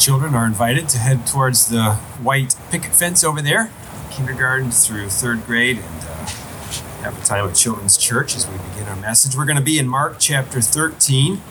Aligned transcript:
Children 0.00 0.34
are 0.34 0.46
invited 0.46 0.88
to 0.88 0.98
head 0.98 1.26
towards 1.26 1.68
the 1.68 1.92
white 2.22 2.56
picket 2.70 2.94
fence 2.94 3.22
over 3.22 3.42
there, 3.42 3.70
kindergarten 4.10 4.70
through 4.70 5.10
third 5.10 5.44
grade, 5.44 5.76
and 5.76 6.00
uh, 6.04 6.26
have 7.02 7.22
a 7.22 7.22
time 7.22 7.46
at 7.46 7.54
Children's 7.54 7.98
Church 7.98 8.34
as 8.34 8.48
we 8.48 8.56
begin 8.70 8.88
our 8.88 8.96
message. 8.96 9.36
We're 9.36 9.44
going 9.44 9.58
to 9.58 9.62
be 9.62 9.78
in 9.78 9.86
Mark 9.86 10.16
chapter 10.18 10.62
13, 10.62 11.42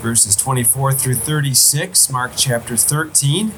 verses 0.00 0.34
24 0.36 0.94
through 0.94 1.16
36. 1.16 2.10
Mark 2.10 2.32
chapter 2.34 2.78
13, 2.78 3.52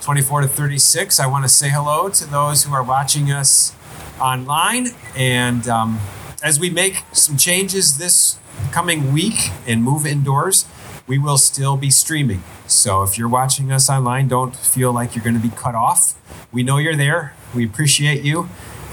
24 0.00 0.42
to 0.42 0.46
36. 0.46 1.18
I 1.18 1.26
want 1.26 1.44
to 1.44 1.48
say 1.48 1.68
hello 1.68 2.08
to 2.10 2.30
those 2.30 2.62
who 2.62 2.72
are 2.72 2.84
watching 2.84 3.32
us 3.32 3.74
online. 4.20 4.90
And 5.16 5.66
um, 5.66 5.98
as 6.44 6.60
we 6.60 6.70
make 6.70 7.02
some 7.10 7.36
changes 7.36 7.98
this 7.98 8.38
coming 8.70 9.12
week 9.12 9.50
and 9.66 9.82
move 9.82 10.06
indoors, 10.06 10.64
we 11.06 11.18
will 11.18 11.38
still 11.38 11.76
be 11.76 11.90
streaming. 11.90 12.42
So 12.66 13.02
if 13.02 13.18
you're 13.18 13.28
watching 13.28 13.72
us 13.72 13.90
online, 13.90 14.28
don't 14.28 14.54
feel 14.54 14.92
like 14.92 15.14
you're 15.14 15.24
going 15.24 15.40
to 15.40 15.42
be 15.42 15.54
cut 15.54 15.74
off. 15.74 16.14
We 16.52 16.62
know 16.62 16.78
you're 16.78 16.96
there. 16.96 17.34
We 17.54 17.64
appreciate 17.64 18.22
you. 18.22 18.48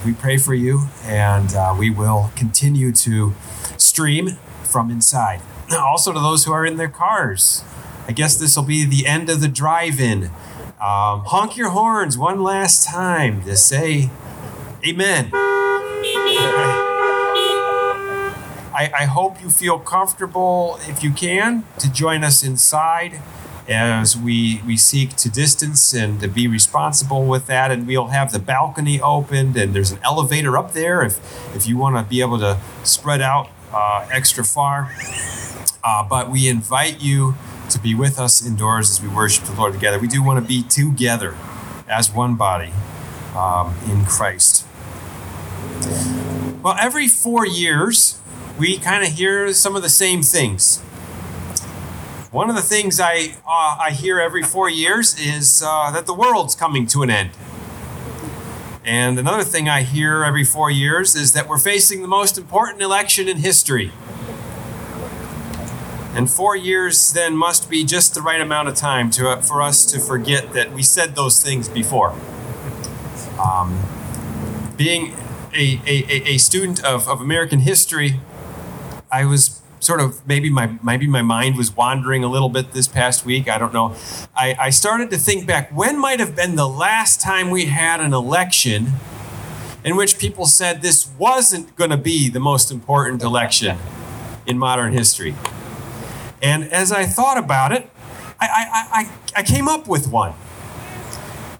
We 0.05 0.13
pray 0.13 0.38
for 0.38 0.54
you, 0.54 0.88
and 1.04 1.54
uh, 1.54 1.76
we 1.77 1.90
will 1.90 2.32
continue 2.35 2.91
to 2.94 3.34
stream 3.77 4.38
from 4.63 4.90
inside. 4.90 5.41
Also, 5.72 6.12
to 6.12 6.20
those 6.20 6.45
who 6.45 6.52
are 6.52 6.66
in 6.66 6.77
their 6.77 6.90
cars, 6.90 7.63
I 8.08 8.12
guess 8.12 8.35
this 8.35 8.55
will 8.55 8.63
be 8.63 8.85
the 8.85 9.05
end 9.05 9.30
of 9.30 9.40
the 9.40 9.48
drive 9.48 9.99
in. 9.99 10.32
Um, 10.82 11.26
honk 11.26 11.57
your 11.57 11.70
horns 11.70 12.18
one 12.18 12.41
last 12.41 12.88
time 12.88 13.44
to 13.44 13.55
say 13.55 14.10
amen. 14.84 15.32
I, 18.80 18.90
I 19.00 19.06
hope 19.08 19.42
you 19.42 19.50
feel 19.50 19.78
comfortable, 19.78 20.80
if 20.88 21.04
you 21.04 21.12
can, 21.12 21.66
to 21.80 21.92
join 21.92 22.24
us 22.24 22.46
inside 22.46 23.20
as 23.68 24.16
we 24.16 24.62
we 24.66 24.78
seek 24.78 25.18
to 25.18 25.30
distance 25.30 25.94
and 25.94 26.21
to 26.21 26.30
be 26.30 26.48
responsible 26.48 27.26
with 27.26 27.46
that. 27.48 27.71
And 27.71 27.86
we'll 27.86 28.08
have 28.08 28.32
the 28.32 28.40
balcony 28.40 29.02
opened 29.02 29.58
and 29.58 29.74
there's 29.74 29.91
an 29.91 29.99
elevator 30.02 30.58
up 30.58 30.71
there 30.71 31.02
if 31.04 31.20
if 31.54 31.68
you 31.68 31.76
want 31.76 31.98
to 31.98 32.10
be 32.10 32.21
able 32.21 32.40
to 32.40 32.58
spread 32.84 33.21
out 33.21 33.49
uh, 33.74 34.08
extra 34.13 34.46
far. 34.46 34.96
Uh, 35.84 36.08
but 36.08 36.32
we 36.32 36.48
invite 36.48 37.02
you 37.02 37.36
to 37.71 37.80
be 37.80 37.93
with 37.93 38.18
us 38.18 38.46
indoors 38.46 38.90
as 38.90 39.02
we 39.02 39.10
worship 39.10 39.43
the 39.43 39.54
lord 39.55 39.74
together. 39.74 39.99
We 39.99 40.08
do 40.08 40.24
want 40.24 40.41
to 40.41 40.48
be 40.48 40.64
together 40.64 41.36
as 41.90 42.10
one 42.10 42.36
body 42.36 42.71
um, 43.36 43.76
in 43.91 44.05
christ. 44.05 44.66
Well 46.64 46.77
every 46.80 47.10
four 47.10 47.46
years 47.46 48.20
we 48.60 48.77
kind 48.77 49.04
of 49.04 49.13
hear 49.13 49.54
some 49.54 49.76
of 49.76 49.82
the 49.82 49.90
same 49.90 50.21
things 50.21 50.82
one 52.32 52.48
of 52.48 52.55
the 52.55 52.62
things 52.62 52.99
I, 52.99 53.34
uh, 53.48 53.77
I 53.82 53.90
hear 53.91 54.20
every 54.20 54.43
four 54.43 54.70
years 54.70 55.20
is 55.20 55.63
uh, 55.65 55.90
that 55.90 56.05
the 56.05 56.13
world's 56.13 56.54
coming 56.54 56.85
to 56.87 57.02
an 57.02 57.10
end. 57.10 57.32
And 58.85 59.18
another 59.18 59.43
thing 59.43 59.68
I 59.68 59.82
hear 59.82 60.24
every 60.24 60.43
four 60.43 60.70
years 60.70 61.15
is 61.15 61.34
that 61.34 61.48
we're 61.48 61.57
facing 61.57 62.04
the 62.04 62.07
most 62.07 62.37
important 62.37 62.84
election 62.84 63.27
in 63.27 63.37
history. 63.37 63.91
And 66.13 66.30
four 66.30 66.56
years 66.56 67.13
then 67.13 67.35
must 67.35 67.68
be 67.68 67.84
just 67.84 68.13
the 68.13 68.22
right 68.22 68.41
amount 68.41 68.68
of 68.68 68.75
time 68.75 69.09
to, 69.12 69.30
uh, 69.30 69.41
for 69.41 69.63
us 69.63 69.84
to 69.88 70.00
forget 70.00 70.53
that 70.53 70.72
we 70.72 70.84
said 70.84 71.16
those 71.16 71.41
things 71.41 71.68
before. 71.68 72.16
Um, 73.40 73.80
being 74.78 75.16
a, 75.53 75.81
a, 75.88 76.34
a 76.34 76.38
student 76.38 76.84
of, 76.84 77.07
of 77.07 77.22
American 77.22 77.59
history, 77.62 78.19
I 79.12 79.25
was 79.25 79.62
sort 79.79 80.02
of 80.02 80.25
maybe 80.28 80.50
my 80.50 80.78
maybe 80.84 81.07
my 81.07 81.22
mind 81.22 81.57
was 81.57 81.75
wandering 81.75 82.24
a 82.24 82.28
little 82.28 82.50
bit 82.50 82.74
this 82.74 82.88
past 82.88 83.25
week. 83.25 83.50
I 83.50 83.57
don't 83.57 83.74
know. 83.74 83.96
I, 84.35 84.56
I 84.59 84.69
started 84.69 85.09
to 85.12 85.18
think 85.18 85.47
back 85.47 85.72
when 85.75 86.00
might 86.00 86.19
have 86.19 86.35
been 86.35 86.56
the 86.56 86.68
last 86.68 87.22
time 87.22 87.50
we 87.50 87.66
had 87.66 88.02
an 88.02 88.13
election 88.13 88.94
in 89.84 89.96
which 89.96 90.20
people 90.20 90.46
said 90.46 90.81
this 90.81 91.09
wasn't 91.18 91.75
going 91.75 91.90
to 91.90 91.97
be 91.97 92.30
the 92.30 92.40
most 92.40 92.72
important 92.72 93.24
election 93.24 93.78
in 94.46 94.58
modern 94.58 94.94
history. 94.94 95.36
And 96.41 96.66
as 96.66 96.91
I 96.91 97.06
thought 97.06 97.38
about 97.38 97.72
it, 97.72 97.90
I, 98.40 98.47
I, 98.47 99.02
I, 99.02 99.40
I 99.40 99.44
came 99.44 99.68
up 99.68 99.88
with 99.88 100.09
one. 100.09 100.34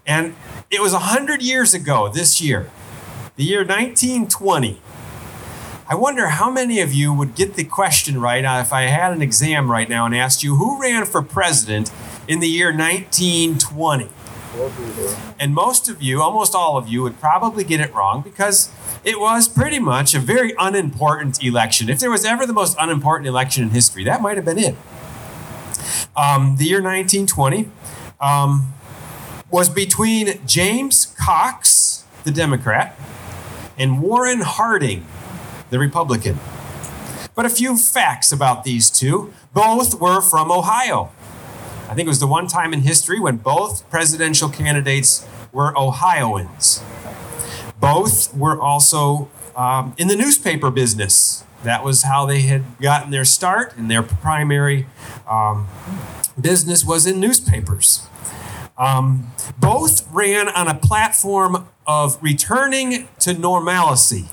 And 0.06 0.34
it 0.70 0.80
was 0.80 0.92
100 0.92 1.42
years 1.42 1.74
ago 1.74 2.08
this 2.08 2.40
year, 2.40 2.70
the 3.36 3.44
year 3.44 3.60
1920. 3.60 4.80
I 5.90 5.96
wonder 5.96 6.28
how 6.28 6.48
many 6.48 6.78
of 6.78 6.92
you 6.94 7.12
would 7.12 7.34
get 7.34 7.54
the 7.54 7.64
question 7.64 8.20
right 8.20 8.44
uh, 8.44 8.60
if 8.64 8.72
I 8.72 8.82
had 8.82 9.12
an 9.12 9.20
exam 9.22 9.68
right 9.68 9.88
now 9.88 10.06
and 10.06 10.14
asked 10.14 10.44
you 10.44 10.54
who 10.54 10.80
ran 10.80 11.04
for 11.04 11.20
president 11.20 11.90
in 12.28 12.38
the 12.38 12.46
year 12.46 12.68
1920. 12.68 14.08
And 15.40 15.52
most 15.52 15.88
of 15.88 16.00
you, 16.00 16.22
almost 16.22 16.54
all 16.54 16.76
of 16.76 16.86
you, 16.86 17.02
would 17.02 17.18
probably 17.18 17.64
get 17.64 17.80
it 17.80 17.92
wrong 17.92 18.22
because 18.22 18.70
it 19.02 19.18
was 19.18 19.48
pretty 19.48 19.80
much 19.80 20.14
a 20.14 20.20
very 20.20 20.54
unimportant 20.60 21.42
election. 21.42 21.88
If 21.88 21.98
there 21.98 22.10
was 22.10 22.24
ever 22.24 22.46
the 22.46 22.52
most 22.52 22.76
unimportant 22.78 23.26
election 23.26 23.64
in 23.64 23.70
history, 23.70 24.04
that 24.04 24.22
might 24.22 24.36
have 24.36 24.44
been 24.44 24.60
it. 24.60 24.76
Um, 26.16 26.54
the 26.56 26.66
year 26.66 26.80
1920 26.80 27.68
um, 28.20 28.74
was 29.50 29.68
between 29.68 30.38
James 30.46 31.06
Cox, 31.18 32.04
the 32.22 32.30
Democrat, 32.30 32.96
and 33.76 34.00
Warren 34.00 34.42
Harding, 34.42 35.04
the 35.70 35.78
Republican. 35.78 36.38
But 37.34 37.46
a 37.46 37.48
few 37.48 37.76
facts 37.76 38.32
about 38.32 38.64
these 38.64 38.90
two. 38.90 39.32
Both 39.54 40.00
were 40.00 40.20
from 40.20 40.52
Ohio. 40.52 41.10
I 41.88 41.94
think 41.94 42.06
it 42.06 42.08
was 42.08 42.20
the 42.20 42.26
one 42.26 42.46
time 42.46 42.72
in 42.72 42.82
history 42.82 43.18
when 43.18 43.38
both 43.38 43.88
presidential 43.90 44.48
candidates 44.48 45.26
were 45.52 45.76
Ohioans. 45.78 46.82
Both 47.80 48.34
were 48.36 48.60
also 48.60 49.28
um, 49.56 49.94
in 49.98 50.08
the 50.08 50.16
newspaper 50.16 50.70
business. 50.70 51.44
That 51.64 51.84
was 51.84 52.02
how 52.02 52.26
they 52.26 52.42
had 52.42 52.78
gotten 52.80 53.10
their 53.10 53.24
start, 53.24 53.76
and 53.76 53.90
their 53.90 54.02
primary 54.02 54.86
um, 55.28 55.68
business 56.40 56.84
was 56.84 57.06
in 57.06 57.20
newspapers. 57.20 58.06
Um, 58.78 59.32
both 59.58 60.08
ran 60.10 60.48
on 60.48 60.68
a 60.68 60.74
platform 60.74 61.68
of 61.86 62.22
returning 62.22 63.08
to 63.20 63.34
normalcy. 63.34 64.26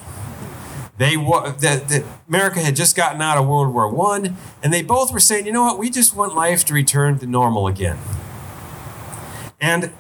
They 0.97 1.15
that, 1.15 1.87
that 1.89 2.03
America 2.27 2.59
had 2.59 2.75
just 2.75 2.95
gotten 2.95 3.21
out 3.21 3.37
of 3.37 3.47
World 3.47 3.73
War 3.73 3.87
One, 3.87 4.35
and 4.63 4.73
they 4.73 4.81
both 4.81 5.13
were 5.13 5.19
saying, 5.19 5.45
you 5.45 5.51
know 5.51 5.63
what, 5.63 5.77
we 5.77 5.89
just 5.89 6.15
want 6.15 6.33
life 6.33 6.65
to 6.65 6.73
return 6.73 7.19
to 7.19 7.27
normal 7.27 7.67
again. 7.67 7.99
And 9.61 9.91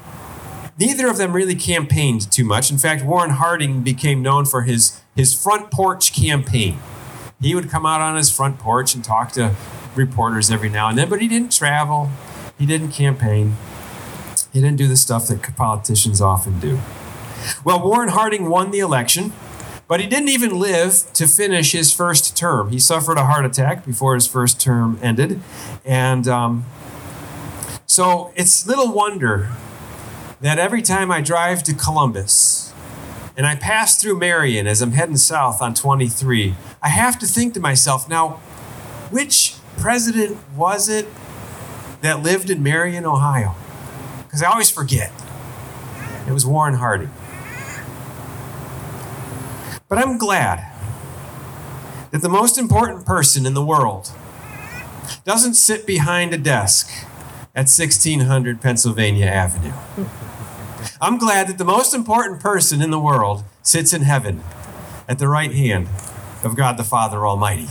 neither 0.79 1.07
of 1.07 1.17
them 1.17 1.33
really 1.33 1.55
campaigned 1.55 2.31
too 2.31 2.43
much. 2.43 2.71
In 2.71 2.77
fact, 2.77 3.03
Warren 3.03 3.31
Harding 3.31 3.81
became 3.81 4.21
known 4.21 4.45
for 4.45 4.63
his 4.63 5.01
his 5.15 5.39
front 5.39 5.71
porch 5.71 6.13
campaign. 6.13 6.79
He 7.39 7.53
would 7.53 7.69
come 7.69 7.85
out 7.85 8.01
on 8.01 8.15
his 8.15 8.31
front 8.31 8.57
porch 8.57 8.95
and 8.95 9.03
talk 9.03 9.31
to 9.33 9.55
reporters 9.95 10.49
every 10.49 10.69
now 10.69 10.89
and 10.89 10.97
then, 10.97 11.09
but 11.09 11.21
he 11.21 11.27
didn't 11.27 11.51
travel, 11.51 12.09
he 12.57 12.65
didn't 12.65 12.89
campaign, 12.89 13.55
he 14.53 14.61
didn't 14.61 14.77
do 14.77 14.87
the 14.87 14.97
stuff 14.97 15.27
that 15.27 15.55
politicians 15.55 16.21
often 16.21 16.59
do. 16.59 16.79
Well, 17.63 17.83
Warren 17.83 18.09
Harding 18.09 18.49
won 18.49 18.71
the 18.71 18.79
election. 18.79 19.33
But 19.87 20.01
he 20.01 20.07
didn't 20.07 20.29
even 20.29 20.59
live 20.59 21.11
to 21.13 21.27
finish 21.27 21.71
his 21.71 21.93
first 21.93 22.35
term. 22.35 22.71
He 22.71 22.79
suffered 22.79 23.17
a 23.17 23.25
heart 23.25 23.45
attack 23.45 23.85
before 23.85 24.15
his 24.15 24.27
first 24.27 24.59
term 24.59 24.99
ended. 25.01 25.39
And 25.85 26.27
um, 26.27 26.65
so 27.85 28.33
it's 28.35 28.67
little 28.67 28.91
wonder 28.91 29.49
that 30.41 30.59
every 30.59 30.81
time 30.81 31.09
I 31.09 31.21
drive 31.21 31.63
to 31.63 31.73
Columbus 31.73 32.73
and 33.37 33.45
I 33.45 33.55
pass 33.55 33.99
through 33.99 34.19
Marion 34.19 34.67
as 34.67 34.81
I'm 34.81 34.91
heading 34.91 35.17
south 35.17 35.61
on 35.61 35.73
23, 35.73 36.55
I 36.81 36.89
have 36.89 37.17
to 37.19 37.25
think 37.25 37.53
to 37.53 37.59
myself, 37.59 38.09
now, 38.09 38.41
which 39.09 39.55
president 39.77 40.37
was 40.55 40.89
it 40.89 41.07
that 42.01 42.21
lived 42.21 42.49
in 42.49 42.61
Marion, 42.61 43.05
Ohio? 43.05 43.55
Because 44.23 44.43
I 44.43 44.51
always 44.51 44.69
forget. 44.69 45.11
It 46.27 46.33
was 46.33 46.45
Warren 46.45 46.75
Harding. 46.75 47.09
But 49.89 49.99
I'm 49.99 50.17
glad 50.17 50.73
that 52.11 52.21
the 52.21 52.29
most 52.29 52.57
important 52.57 53.05
person 53.05 53.45
in 53.45 53.53
the 53.53 53.63
world 53.63 54.11
doesn't 55.23 55.53
sit 55.53 55.85
behind 55.85 56.33
a 56.33 56.37
desk 56.37 56.89
at 57.55 57.69
1600 57.69 58.61
Pennsylvania 58.61 59.27
Avenue. 59.27 59.73
I'm 61.01 61.17
glad 61.17 61.47
that 61.47 61.57
the 61.57 61.65
most 61.65 61.93
important 61.93 62.41
person 62.41 62.81
in 62.81 62.91
the 62.91 62.99
world 62.99 63.43
sits 63.61 63.93
in 63.93 64.01
heaven 64.01 64.43
at 65.07 65.19
the 65.19 65.27
right 65.27 65.53
hand 65.53 65.87
of 66.43 66.55
God 66.55 66.77
the 66.77 66.83
Father 66.83 67.25
Almighty. 67.25 67.67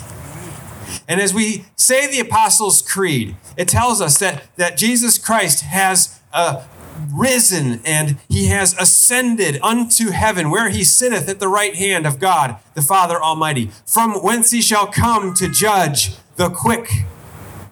And 1.06 1.20
as 1.20 1.34
we 1.34 1.66
say 1.76 2.10
the 2.10 2.20
Apostles' 2.20 2.80
Creed, 2.80 3.36
it 3.56 3.69
tells 3.69 4.00
us 4.00 4.19
that, 4.19 4.44
that 4.56 4.76
Jesus 4.76 5.19
Christ 5.19 5.62
has 5.62 6.20
a, 6.32 6.64
risen 7.12 7.81
and 7.84 8.16
he 8.28 8.46
has 8.46 8.75
ascended 8.75 9.58
unto 9.62 10.10
heaven, 10.10 10.50
where 10.50 10.69
he 10.69 10.84
sitteth 10.84 11.28
at 11.28 11.40
the 11.40 11.48
right 11.48 11.75
hand 11.75 12.06
of 12.06 12.19
God, 12.19 12.56
the 12.75 12.82
Father 12.82 13.22
Almighty, 13.22 13.70
from 13.84 14.14
whence 14.14 14.50
he 14.50 14.60
shall 14.60 14.87
come 14.87 15.34
to 15.34 15.48
judge 15.48 16.16
the 16.37 16.50
quick 16.50 16.88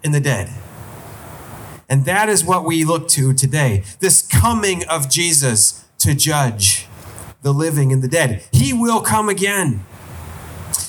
and 0.03 0.15
the 0.15 0.21
dead. 0.21 0.51
And 1.89 2.05
that 2.07 2.29
is 2.29 2.45
what 2.45 2.65
we 2.65 2.85
look 2.85 3.09
to 3.09 3.33
today 3.35 3.85
this 4.01 4.23
coming 4.23 4.85
of 4.89 5.11
Jesus 5.11 5.85
to 5.99 6.15
judge 6.15 6.87
the 7.43 7.53
living 7.53 7.93
and 7.93 8.03
the 8.03 8.09
dead. 8.09 8.43
He 8.53 8.73
will 8.73 9.01
come 9.01 9.29
again. 9.29 9.85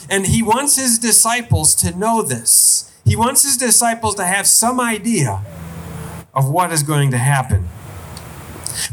And 0.09 0.27
he 0.27 0.41
wants 0.41 0.77
his 0.77 0.97
disciples 0.97 1.75
to 1.75 1.95
know 1.95 2.21
this. 2.21 2.91
He 3.03 3.15
wants 3.15 3.43
his 3.43 3.57
disciples 3.57 4.15
to 4.15 4.23
have 4.23 4.47
some 4.47 4.79
idea 4.79 5.43
of 6.33 6.49
what 6.49 6.71
is 6.71 6.83
going 6.83 7.11
to 7.11 7.17
happen. 7.17 7.67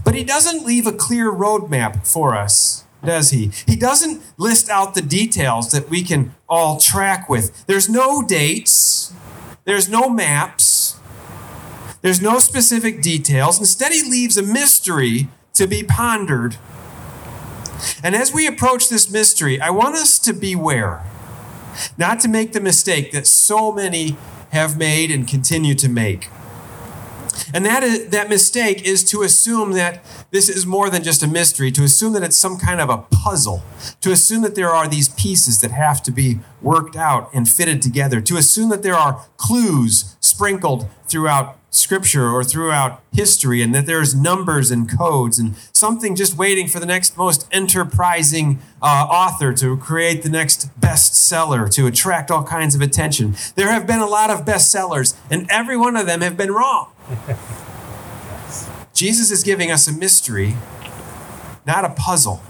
But 0.05 0.14
he 0.14 0.25
doesn't 0.25 0.64
leave 0.64 0.87
a 0.87 0.93
clear 0.93 1.31
roadmap 1.31 2.06
for 2.06 2.34
us, 2.37 2.84
does 3.05 3.31
he? 3.31 3.50
He 3.67 3.76
doesn't 3.76 4.23
list 4.37 4.69
out 4.69 4.94
the 4.94 5.02
details 5.02 5.70
that 5.73 5.88
we 5.88 6.02
can 6.02 6.34
all 6.49 6.79
track 6.79 7.29
with. 7.29 7.67
There's 7.67 7.88
no 7.88 8.23
dates, 8.23 9.12
there's 9.64 9.88
no 9.88 10.08
maps, 10.08 11.00
there's 12.02 12.20
no 12.20 12.38
specific 12.38 13.00
details. 13.00 13.58
Instead, 13.58 13.93
he 13.93 14.02
leaves 14.02 14.37
a 14.37 14.43
mystery 14.43 15.29
to 15.55 15.67
be 15.67 15.82
pondered. 15.82 16.56
And 18.02 18.14
as 18.14 18.32
we 18.32 18.46
approach 18.46 18.88
this 18.88 19.11
mystery, 19.11 19.61
I 19.61 19.70
want 19.70 19.96
us 19.96 20.19
to 20.20 20.32
beware, 20.32 21.05
not 21.96 22.20
to 22.20 22.29
make 22.29 22.52
the 22.52 22.61
mistake 22.61 23.12
that 23.12 23.26
so 23.26 23.73
many 23.73 24.17
have 24.50 24.76
made 24.76 25.11
and 25.11 25.26
continue 25.26 25.75
to 25.76 25.88
make. 25.88 26.29
And 27.55 27.64
that, 27.67 27.82
is, 27.82 28.08
that 28.08 28.29
mistake 28.29 28.87
is 28.87 29.05
to 29.05 29.23
assume 29.23 29.73
that 29.73 30.05
this 30.31 30.49
is 30.49 30.67
more 30.67 30.90
than 30.90 31.02
just 31.02 31.23
a 31.23 31.26
mystery, 31.26 31.70
to 31.73 31.84
assume 31.84 32.12
that 32.14 32.23
it's 32.23 32.37
some 32.37 32.58
kind 32.58 32.81
of 32.81 32.88
a 32.90 32.99
puzzle, 32.99 33.62
to 34.00 34.12
assume 34.12 34.43
that 34.43 34.55
there 34.55 34.70
are 34.70 34.88
these 34.88 35.08
pieces 35.11 35.61
that 35.61 35.70
have 35.70 36.02
to 36.05 36.11
be 36.11 36.38
worked 36.61 36.96
out 36.96 37.31
and 37.34 37.49
fitted 37.49 37.82
together, 37.82 38.20
to 38.20 38.37
assume 38.37 38.70
that 38.70 38.82
there 38.82 38.94
are 38.94 39.26
clues 39.37 40.17
sprinkled 40.20 40.88
throughout 41.06 41.58
scripture 41.73 42.29
or 42.29 42.44
throughout 42.44 43.02
history 43.12 43.62
and 43.62 43.75
that 43.75 43.87
there's 43.87 44.14
numbers 44.14 44.70
and 44.70 44.90
codes 44.90 45.38
and 45.38 45.56
something 45.73 46.14
just 46.14 46.37
waiting 46.37 46.69
for 46.69 46.79
the 46.79 46.87
next 46.87 47.17
most 47.17 47.49
enterprising 47.50 48.58
uh, 48.82 49.06
author 49.11 49.55
to 49.55 49.79
create 49.79 50.23
the 50.23 50.29
next 50.29 50.69
bestseller 50.79 51.73
to 51.73 51.87
attract 51.87 52.31
all 52.31 52.44
kinds 52.44 52.75
of 52.75 52.82
attention. 52.82 53.34
There 53.55 53.73
have 53.73 53.87
been 53.87 54.00
a 54.00 54.06
lot 54.06 54.29
of 54.29 54.44
bestsellers, 54.44 55.17
and 55.31 55.50
every 55.50 55.79
one 55.79 55.96
of 55.96 56.05
them 56.05 56.20
have 56.20 56.37
been 56.37 56.52
wrong. 56.52 56.92
Jesus 58.95 59.31
is 59.31 59.43
giving 59.43 59.71
us 59.71 59.89
a 59.89 59.93
mystery, 59.93 60.57
not 61.67 61.85
a 61.85 61.91
puzzle. 61.91 62.43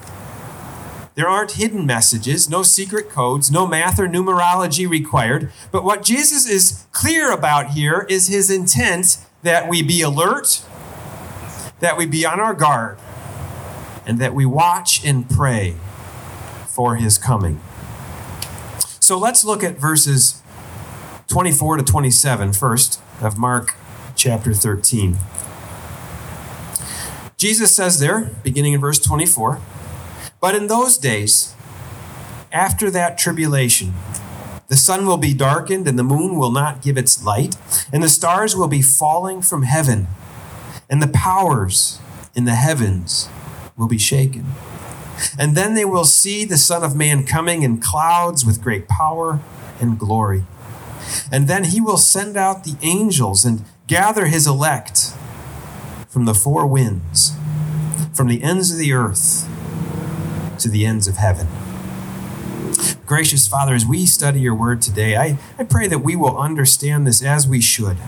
There 1.14 1.28
aren't 1.28 1.52
hidden 1.52 1.84
messages, 1.84 2.48
no 2.48 2.62
secret 2.62 3.10
codes, 3.10 3.50
no 3.50 3.66
math 3.66 3.98
or 3.98 4.08
numerology 4.08 4.88
required. 4.88 5.52
But 5.70 5.84
what 5.84 6.02
Jesus 6.02 6.48
is 6.48 6.86
clear 6.92 7.30
about 7.30 7.70
here 7.70 8.06
is 8.08 8.28
his 8.28 8.50
intent 8.50 9.18
that 9.42 9.68
we 9.68 9.82
be 9.82 10.00
alert, 10.00 10.64
that 11.80 11.98
we 11.98 12.06
be 12.06 12.24
on 12.24 12.40
our 12.40 12.54
guard, 12.54 12.98
and 14.06 14.18
that 14.18 14.34
we 14.34 14.46
watch 14.46 15.04
and 15.04 15.28
pray 15.28 15.76
for 16.66 16.96
his 16.96 17.18
coming. 17.18 17.60
So 18.98 19.18
let's 19.18 19.44
look 19.44 19.62
at 19.62 19.76
verses 19.76 20.42
24 21.28 21.78
to 21.78 21.82
27 21.82 22.52
first 22.52 23.00
of 23.20 23.36
Mark 23.36 23.74
chapter 24.16 24.54
13. 24.54 25.16
Jesus 27.36 27.74
says 27.74 27.98
there, 27.98 28.30
beginning 28.42 28.72
in 28.72 28.80
verse 28.80 28.98
24, 28.98 29.60
but 30.40 30.54
in 30.54 30.66
those 30.68 30.96
days, 30.96 31.54
after 32.52 32.90
that 32.90 33.18
tribulation, 33.18 33.94
the 34.68 34.76
sun 34.76 35.06
will 35.06 35.16
be 35.16 35.34
darkened 35.34 35.88
and 35.88 35.98
the 35.98 36.04
moon 36.04 36.38
will 36.38 36.52
not 36.52 36.82
give 36.82 36.96
its 36.96 37.24
light, 37.24 37.56
and 37.92 38.02
the 38.02 38.08
stars 38.08 38.56
will 38.56 38.68
be 38.68 38.82
falling 38.82 39.42
from 39.42 39.64
heaven, 39.64 40.06
and 40.88 41.02
the 41.02 41.08
powers 41.08 41.98
in 42.34 42.44
the 42.44 42.54
heavens 42.54 43.28
will 43.76 43.88
be 43.88 43.98
shaken. 43.98 44.46
And 45.38 45.56
then 45.56 45.74
they 45.74 45.84
will 45.84 46.04
see 46.04 46.44
the 46.44 46.56
Son 46.56 46.82
of 46.82 46.96
Man 46.96 47.24
coming 47.24 47.62
in 47.62 47.78
clouds 47.78 48.44
with 48.44 48.62
great 48.62 48.88
power 48.88 49.40
and 49.80 49.98
glory. 49.98 50.44
And 51.30 51.48
then 51.48 51.64
he 51.64 51.80
will 51.80 51.96
send 51.96 52.36
out 52.36 52.64
the 52.64 52.76
angels 52.82 53.44
and 53.44 53.64
gather 53.86 54.26
his 54.26 54.46
elect 54.46 55.14
from 56.08 56.24
the 56.24 56.34
four 56.34 56.66
winds, 56.66 57.32
from 58.12 58.28
the 58.28 58.42
ends 58.42 58.70
of 58.70 58.78
the 58.78 58.92
earth 58.92 59.48
to 60.58 60.68
the 60.68 60.86
ends 60.86 61.08
of 61.08 61.16
heaven. 61.16 61.48
Gracious 63.06 63.46
Father, 63.46 63.74
as 63.74 63.84
we 63.84 64.06
study 64.06 64.40
your 64.40 64.54
word 64.54 64.80
today, 64.80 65.16
I, 65.16 65.38
I 65.58 65.64
pray 65.64 65.86
that 65.86 65.98
we 65.98 66.16
will 66.16 66.38
understand 66.38 67.06
this 67.06 67.22
as 67.22 67.46
we 67.46 67.60
should. 67.60 67.98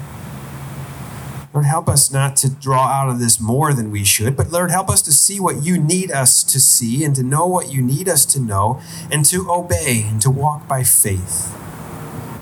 Lord, 1.52 1.66
help 1.66 1.88
us 1.88 2.10
not 2.10 2.36
to 2.36 2.50
draw 2.50 2.88
out 2.88 3.08
of 3.08 3.20
this 3.20 3.40
more 3.40 3.72
than 3.72 3.90
we 3.90 4.02
should, 4.02 4.36
but 4.36 4.50
Lord, 4.50 4.70
help 4.70 4.90
us 4.90 5.00
to 5.02 5.12
see 5.12 5.38
what 5.38 5.62
you 5.62 5.78
need 5.78 6.10
us 6.10 6.42
to 6.44 6.58
see 6.58 7.04
and 7.04 7.14
to 7.14 7.22
know 7.22 7.46
what 7.46 7.72
you 7.72 7.80
need 7.80 8.08
us 8.08 8.24
to 8.26 8.40
know 8.40 8.80
and 9.10 9.24
to 9.26 9.50
obey 9.50 10.04
and 10.08 10.20
to 10.22 10.30
walk 10.30 10.66
by 10.66 10.82
faith 10.82 11.54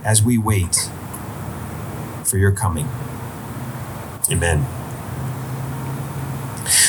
as 0.05 0.23
we 0.23 0.39
wait 0.39 0.91
for 2.25 2.39
your 2.39 2.53
coming. 2.53 2.89
Amen. 4.31 4.67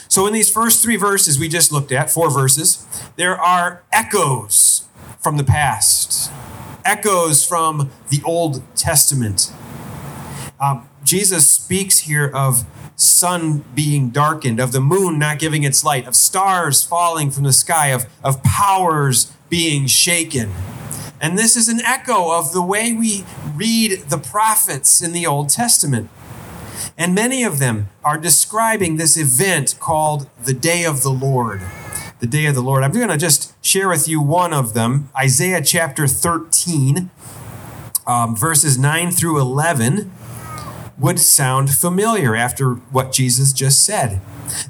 So, 0.08 0.28
in 0.28 0.34
these 0.34 0.52
first 0.52 0.84
three 0.84 0.96
verses 0.96 1.40
we 1.40 1.50
just 1.50 1.72
looked 1.72 1.92
at, 1.92 2.12
four 2.12 2.30
verses, 2.30 2.86
there 3.16 3.36
are 3.40 3.82
echoes 3.92 4.88
from 5.20 5.38
the 5.38 5.44
past, 5.44 6.32
echoes 6.86 7.46
from 7.46 7.90
the 8.10 8.22
Old 8.24 8.62
Testament. 8.76 9.52
Um, 10.60 10.88
Jesus 11.04 11.50
speaks 11.50 12.00
here 12.00 12.28
of 12.34 12.66
sun 12.96 13.66
being 13.74 14.10
darkened, 14.10 14.60
of 14.60 14.72
the 14.72 14.80
moon 14.80 15.18
not 15.18 15.40
giving 15.40 15.64
its 15.64 15.84
light, 15.84 16.08
of 16.08 16.16
stars 16.16 16.84
falling 16.84 17.32
from 17.32 17.44
the 17.44 17.54
sky, 17.54 17.88
of, 17.88 18.06
of 18.24 18.44
powers 18.44 19.32
being 19.50 19.88
shaken. 19.88 20.52
And 21.24 21.40
this 21.40 21.56
is 21.56 21.70
an 21.70 21.80
echo 21.80 22.38
of 22.38 22.52
the 22.52 22.62
way 22.62 22.92
we 22.92 23.24
read 23.56 24.10
the 24.10 24.18
prophets 24.18 25.02
in 25.02 25.14
the 25.14 25.26
Old 25.26 25.48
Testament. 25.48 26.10
And 26.98 27.16
many 27.16 27.46
of 27.46 27.60
them 27.60 27.88
are 28.04 28.18
describing 28.18 28.98
this 28.98 29.16
event 29.16 29.78
called 29.80 30.30
the 30.44 30.52
Day 30.52 30.84
of 30.84 31.02
the 31.02 31.12
Lord. 31.12 31.62
The 32.20 32.28
Day 32.28 32.46
of 32.48 32.56
the 32.56 32.62
Lord. 32.62 32.84
I'm 32.84 32.92
going 32.92 33.08
to 33.08 33.16
just 33.16 33.54
share 33.66 33.88
with 33.88 34.06
you 34.06 34.22
one 34.22 34.52
of 34.52 34.74
them 34.74 35.10
Isaiah 35.16 35.64
chapter 35.64 36.08
13, 36.08 37.10
um, 38.06 38.36
verses 38.36 38.78
9 38.78 39.12
through 39.12 39.40
11 39.40 40.12
would 41.00 41.22
sound 41.22 41.70
familiar 41.70 42.36
after 42.36 42.74
what 42.74 43.14
Jesus 43.14 43.54
just 43.54 43.86
said. 43.86 44.20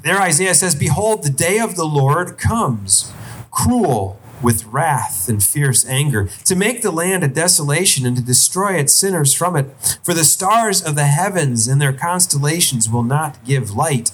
There, 0.04 0.20
Isaiah 0.20 0.54
says, 0.54 0.76
Behold, 0.76 1.24
the 1.24 1.30
day 1.30 1.58
of 1.58 1.74
the 1.74 1.84
Lord 1.84 2.38
comes, 2.38 3.12
cruel 3.50 4.20
with 4.44 4.66
wrath 4.66 5.28
and 5.28 5.42
fierce 5.42 5.84
anger, 5.86 6.28
to 6.44 6.54
make 6.54 6.82
the 6.82 6.92
land 6.92 7.24
a 7.24 7.28
desolation 7.28 8.06
and 8.06 8.16
to 8.16 8.22
destroy 8.22 8.74
its 8.74 8.92
sinners 8.92 9.34
from 9.34 9.56
it. 9.56 9.98
For 10.04 10.14
the 10.14 10.22
stars 10.22 10.82
of 10.82 10.94
the 10.94 11.06
heavens 11.06 11.66
and 11.66 11.80
their 11.80 11.92
constellations 11.92 12.88
will 12.88 13.02
not 13.02 13.44
give 13.44 13.74
light. 13.74 14.12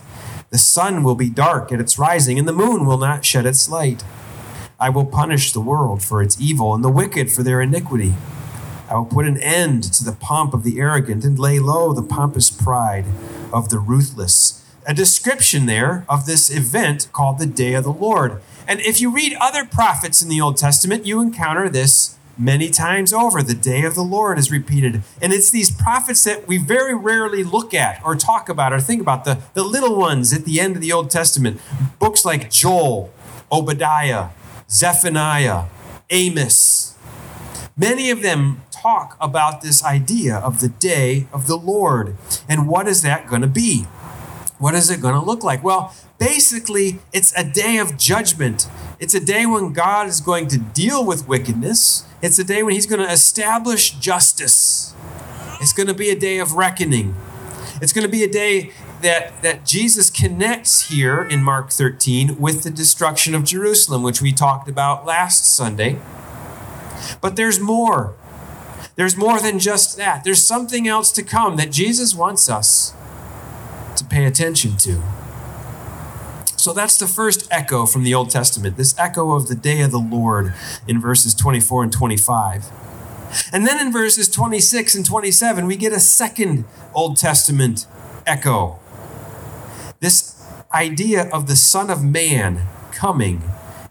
The 0.50 0.58
sun 0.58 1.02
will 1.02 1.14
be 1.14 1.28
dark 1.28 1.70
at 1.72 1.80
its 1.80 1.98
rising, 1.98 2.38
and 2.38 2.48
the 2.48 2.52
moon 2.52 2.86
will 2.86 2.98
not 2.98 3.24
shed 3.24 3.46
its 3.46 3.68
light. 3.68 4.02
I 4.78 4.88
will 4.88 5.04
punish 5.04 5.52
the 5.52 5.60
world 5.60 6.02
for 6.02 6.22
its 6.22 6.40
evil 6.40 6.74
and 6.74 6.82
the 6.82 6.88
wicked 6.88 7.30
for 7.30 7.42
their 7.42 7.60
iniquity. 7.60 8.14
I 8.88 8.94
will 8.94 9.04
put 9.04 9.26
an 9.26 9.36
end 9.38 9.84
to 9.92 10.04
the 10.04 10.12
pomp 10.12 10.54
of 10.54 10.64
the 10.64 10.80
arrogant 10.80 11.24
and 11.24 11.38
lay 11.38 11.60
low 11.60 11.92
the 11.92 12.02
pompous 12.02 12.50
pride 12.50 13.04
of 13.52 13.68
the 13.68 13.78
ruthless. 13.78 14.64
A 14.86 14.94
description 14.94 15.66
there 15.66 16.04
of 16.08 16.26
this 16.26 16.50
event 16.50 17.08
called 17.12 17.38
the 17.38 17.46
Day 17.46 17.74
of 17.74 17.84
the 17.84 17.92
Lord. 17.92 18.40
And 18.70 18.78
if 18.82 19.00
you 19.00 19.10
read 19.10 19.36
other 19.40 19.64
prophets 19.64 20.22
in 20.22 20.28
the 20.28 20.40
Old 20.40 20.56
Testament, 20.56 21.04
you 21.04 21.20
encounter 21.20 21.68
this 21.68 22.16
many 22.38 22.70
times 22.70 23.12
over. 23.12 23.42
The 23.42 23.52
day 23.52 23.82
of 23.82 23.96
the 23.96 24.04
Lord 24.04 24.38
is 24.38 24.52
repeated. 24.52 25.02
And 25.20 25.32
it's 25.32 25.50
these 25.50 25.72
prophets 25.72 26.22
that 26.22 26.46
we 26.46 26.56
very 26.56 26.94
rarely 26.94 27.42
look 27.42 27.74
at 27.74 28.00
or 28.04 28.14
talk 28.14 28.48
about 28.48 28.72
or 28.72 28.80
think 28.80 29.02
about, 29.02 29.24
the, 29.24 29.40
the 29.54 29.64
little 29.64 29.96
ones 29.96 30.32
at 30.32 30.44
the 30.44 30.60
end 30.60 30.76
of 30.76 30.82
the 30.82 30.92
Old 30.92 31.10
Testament. 31.10 31.60
Books 31.98 32.24
like 32.24 32.48
Joel, 32.48 33.12
Obadiah, 33.50 34.28
Zephaniah, 34.70 35.64
Amos. 36.08 36.96
Many 37.76 38.08
of 38.08 38.22
them 38.22 38.62
talk 38.70 39.16
about 39.20 39.62
this 39.62 39.82
idea 39.82 40.36
of 40.36 40.60
the 40.60 40.68
day 40.68 41.26
of 41.32 41.48
the 41.48 41.56
Lord. 41.56 42.16
And 42.48 42.68
what 42.68 42.86
is 42.86 43.02
that 43.02 43.26
going 43.26 43.42
to 43.42 43.48
be? 43.48 43.88
What 44.60 44.74
is 44.74 44.90
it 44.90 45.00
going 45.00 45.14
to 45.14 45.20
look 45.24 45.42
like? 45.42 45.64
Well, 45.64 45.94
basically, 46.18 46.98
it's 47.14 47.34
a 47.34 47.42
day 47.42 47.78
of 47.78 47.96
judgment. 47.96 48.68
It's 48.98 49.14
a 49.14 49.24
day 49.24 49.46
when 49.46 49.72
God 49.72 50.06
is 50.06 50.20
going 50.20 50.48
to 50.48 50.58
deal 50.58 51.02
with 51.02 51.26
wickedness. 51.26 52.04
It's 52.20 52.38
a 52.38 52.44
day 52.44 52.62
when 52.62 52.74
He's 52.74 52.84
going 52.84 53.00
to 53.00 53.10
establish 53.10 53.92
justice. 53.92 54.94
It's 55.62 55.72
going 55.72 55.86
to 55.86 55.94
be 55.94 56.10
a 56.10 56.14
day 56.14 56.38
of 56.38 56.52
reckoning. 56.52 57.16
It's 57.80 57.94
going 57.94 58.04
to 58.04 58.10
be 58.10 58.22
a 58.22 58.30
day 58.30 58.72
that, 59.00 59.40
that 59.40 59.64
Jesus 59.64 60.10
connects 60.10 60.90
here 60.90 61.22
in 61.22 61.42
Mark 61.42 61.70
13 61.70 62.38
with 62.38 62.62
the 62.62 62.70
destruction 62.70 63.34
of 63.34 63.44
Jerusalem, 63.44 64.02
which 64.02 64.20
we 64.20 64.30
talked 64.30 64.68
about 64.68 65.06
last 65.06 65.46
Sunday. 65.56 65.98
But 67.22 67.36
there's 67.36 67.58
more. 67.58 68.14
There's 68.96 69.16
more 69.16 69.40
than 69.40 69.58
just 69.58 69.96
that. 69.96 70.22
There's 70.22 70.46
something 70.46 70.86
else 70.86 71.10
to 71.12 71.22
come 71.22 71.56
that 71.56 71.72
Jesus 71.72 72.14
wants 72.14 72.50
us 72.50 72.92
pay 74.04 74.24
attention 74.24 74.76
to. 74.78 75.02
So 76.56 76.74
that's 76.74 76.98
the 76.98 77.06
first 77.06 77.48
echo 77.50 77.86
from 77.86 78.02
the 78.04 78.12
Old 78.12 78.30
Testament, 78.30 78.76
this 78.76 78.94
echo 78.98 79.32
of 79.32 79.48
the 79.48 79.54
day 79.54 79.80
of 79.80 79.90
the 79.90 79.98
Lord 79.98 80.52
in 80.86 81.00
verses 81.00 81.34
24 81.34 81.84
and 81.84 81.92
25. 81.92 82.66
And 83.52 83.66
then 83.66 83.84
in 83.84 83.92
verses 83.92 84.28
26 84.28 84.94
and 84.94 85.06
27, 85.06 85.66
we 85.66 85.76
get 85.76 85.92
a 85.92 86.00
second 86.00 86.64
Old 86.94 87.16
Testament 87.16 87.86
echo. 88.26 88.78
This 90.00 90.44
idea 90.72 91.28
of 91.30 91.46
the 91.46 91.56
Son 91.56 91.90
of 91.90 92.04
Man 92.04 92.68
coming 92.92 93.42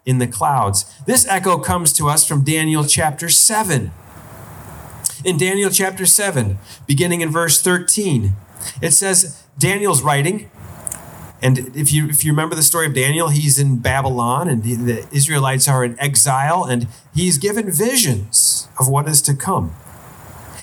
in 0.05 0.17
the 0.17 0.27
clouds. 0.27 0.85
This 1.05 1.27
echo 1.27 1.57
comes 1.57 1.93
to 1.93 2.07
us 2.07 2.27
from 2.27 2.43
Daniel 2.43 2.83
chapter 2.83 3.29
7. 3.29 3.91
In 5.23 5.37
Daniel 5.37 5.69
chapter 5.69 6.05
7, 6.05 6.57
beginning 6.87 7.21
in 7.21 7.29
verse 7.29 7.61
13, 7.61 8.33
it 8.81 8.91
says, 8.91 9.38
Daniel's 9.59 10.01
writing, 10.01 10.49
and 11.41 11.75
if 11.75 11.91
you 11.91 12.07
if 12.07 12.23
you 12.23 12.31
remember 12.31 12.55
the 12.55 12.63
story 12.63 12.87
of 12.87 12.93
Daniel, 12.93 13.29
he's 13.29 13.59
in 13.59 13.79
Babylon, 13.79 14.47
and 14.47 14.63
the, 14.63 14.75
the 14.75 15.07
Israelites 15.11 15.67
are 15.67 15.83
in 15.83 15.99
exile, 15.99 16.63
and 16.63 16.87
he's 17.13 17.37
given 17.37 17.69
visions 17.69 18.67
of 18.79 18.87
what 18.87 19.07
is 19.07 19.21
to 19.23 19.33
come. 19.33 19.75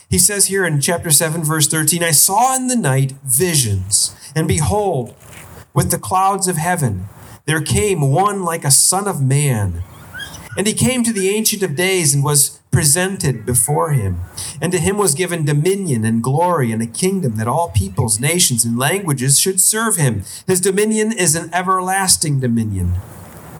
He 0.08 0.18
says 0.18 0.46
here 0.46 0.64
in 0.64 0.80
chapter 0.80 1.10
7, 1.10 1.42
verse 1.42 1.66
13, 1.66 2.02
I 2.02 2.12
saw 2.12 2.56
in 2.56 2.68
the 2.68 2.76
night 2.76 3.12
visions, 3.24 4.14
and 4.34 4.46
behold, 4.46 5.14
with 5.74 5.90
the 5.90 5.98
clouds 5.98 6.48
of 6.48 6.56
heaven, 6.56 7.08
there 7.44 7.60
came 7.60 8.12
one 8.12 8.42
like 8.42 8.64
a 8.64 8.70
son 8.70 9.06
of 9.06 9.20
man. 9.20 9.82
And 10.56 10.66
he 10.66 10.72
came 10.72 11.02
to 11.04 11.12
the 11.12 11.28
Ancient 11.28 11.62
of 11.62 11.76
Days 11.76 12.14
and 12.14 12.24
was 12.24 12.60
presented 12.76 13.46
before 13.46 13.92
him. 13.92 14.20
And 14.60 14.70
to 14.70 14.78
him 14.78 14.98
was 14.98 15.14
given 15.14 15.46
dominion 15.46 16.04
and 16.04 16.22
glory 16.22 16.72
and 16.72 16.82
a 16.82 16.86
kingdom 16.86 17.36
that 17.36 17.48
all 17.48 17.70
peoples, 17.70 18.20
nations, 18.20 18.66
and 18.66 18.78
languages 18.78 19.40
should 19.40 19.60
serve 19.62 19.96
him. 19.96 20.24
His 20.46 20.60
dominion 20.60 21.10
is 21.10 21.34
an 21.34 21.48
everlasting 21.54 22.38
dominion 22.38 22.96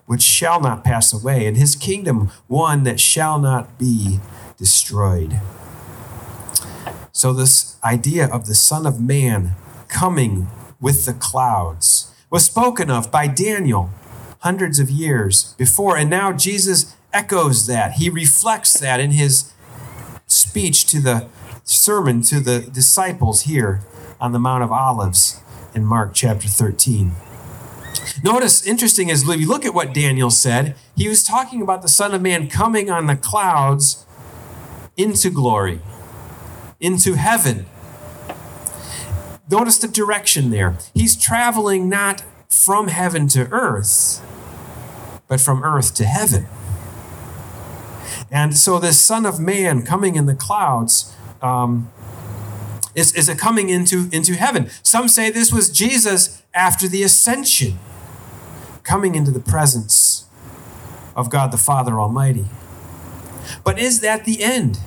which 0.04 0.20
shall 0.20 0.60
not 0.60 0.84
pass 0.84 1.14
away, 1.14 1.46
and 1.46 1.56
his 1.56 1.74
kingdom 1.74 2.30
one 2.46 2.82
that 2.82 3.00
shall 3.00 3.38
not 3.38 3.78
be 3.78 4.20
destroyed. 4.58 5.40
So, 7.10 7.32
this 7.32 7.78
idea 7.82 8.26
of 8.26 8.46
the 8.46 8.54
Son 8.54 8.84
of 8.84 9.00
Man 9.00 9.52
coming 9.88 10.48
with 10.78 11.06
the 11.06 11.14
clouds 11.14 12.12
was 12.28 12.44
spoken 12.44 12.90
of 12.90 13.10
by 13.10 13.28
Daniel 13.28 13.88
hundreds 14.40 14.78
of 14.78 14.90
years 14.90 15.54
before, 15.56 15.96
and 15.96 16.10
now 16.10 16.32
Jesus 16.34 16.94
echoes 17.16 17.66
that. 17.66 17.92
He 17.92 18.10
reflects 18.10 18.74
that 18.74 19.00
in 19.00 19.12
his 19.12 19.52
speech 20.26 20.84
to 20.86 21.00
the 21.00 21.28
sermon 21.64 22.20
to 22.22 22.40
the 22.40 22.60
disciples 22.60 23.42
here 23.42 23.80
on 24.20 24.32
the 24.32 24.38
Mount 24.38 24.62
of 24.62 24.70
Olives 24.70 25.40
in 25.74 25.84
Mark 25.84 26.12
chapter 26.12 26.46
13. 26.46 27.12
Notice, 28.22 28.66
interesting 28.66 29.10
as 29.10 29.24
you 29.24 29.48
look 29.48 29.64
at 29.64 29.72
what 29.72 29.94
Daniel 29.94 30.30
said, 30.30 30.76
he 30.94 31.08
was 31.08 31.22
talking 31.22 31.62
about 31.62 31.80
the 31.80 31.88
Son 31.88 32.14
of 32.14 32.20
Man 32.20 32.48
coming 32.48 32.90
on 32.90 33.06
the 33.06 33.16
clouds 33.16 34.04
into 34.96 35.30
glory, 35.30 35.80
into 36.80 37.14
heaven. 37.14 37.66
Notice 39.50 39.78
the 39.78 39.88
direction 39.88 40.50
there. 40.50 40.76
He's 40.92 41.16
traveling 41.16 41.88
not 41.88 42.22
from 42.50 42.88
heaven 42.88 43.26
to 43.28 43.48
earth, 43.50 44.20
but 45.28 45.40
from 45.40 45.64
earth 45.64 45.94
to 45.94 46.04
heaven. 46.04 46.46
And 48.36 48.54
so 48.54 48.78
this 48.78 49.00
Son 49.00 49.24
of 49.24 49.40
Man 49.40 49.82
coming 49.82 50.14
in 50.14 50.26
the 50.26 50.34
clouds 50.34 51.16
um, 51.40 51.90
is, 52.94 53.14
is 53.14 53.30
a 53.30 53.34
coming 53.34 53.70
into, 53.70 54.10
into 54.12 54.34
heaven. 54.34 54.68
Some 54.82 55.08
say 55.08 55.30
this 55.30 55.50
was 55.50 55.70
Jesus 55.70 56.42
after 56.52 56.86
the 56.86 57.02
ascension, 57.02 57.78
coming 58.82 59.14
into 59.14 59.30
the 59.30 59.40
presence 59.40 60.26
of 61.16 61.30
God 61.30 61.50
the 61.50 61.56
Father 61.56 61.98
Almighty. 61.98 62.44
But 63.64 63.78
is 63.78 64.00
that 64.00 64.26
the 64.26 64.42
end? 64.42 64.80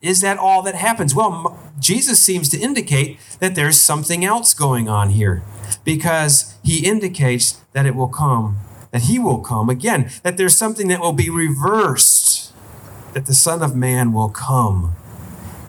Is 0.00 0.22
that 0.22 0.38
all 0.38 0.62
that 0.62 0.74
happens? 0.74 1.14
Well, 1.14 1.60
Jesus 1.78 2.18
seems 2.24 2.48
to 2.48 2.58
indicate 2.58 3.18
that 3.38 3.54
there's 3.54 3.78
something 3.78 4.24
else 4.24 4.54
going 4.54 4.88
on 4.88 5.10
here 5.10 5.42
because 5.84 6.54
he 6.64 6.86
indicates 6.86 7.62
that 7.74 7.84
it 7.84 7.94
will 7.94 8.08
come, 8.08 8.56
that 8.92 9.02
he 9.02 9.18
will 9.18 9.40
come 9.40 9.68
again, 9.68 10.10
that 10.22 10.38
there's 10.38 10.56
something 10.56 10.88
that 10.88 11.00
will 11.00 11.12
be 11.12 11.28
reversed 11.28 12.17
that 13.18 13.26
the 13.26 13.34
Son 13.34 13.64
of 13.64 13.74
Man 13.74 14.12
will 14.12 14.28
come 14.28 14.94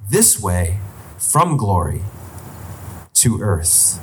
this 0.08 0.40
way 0.40 0.78
from 1.18 1.58
glory 1.58 2.02
to 3.16 3.42
earth. 3.42 4.00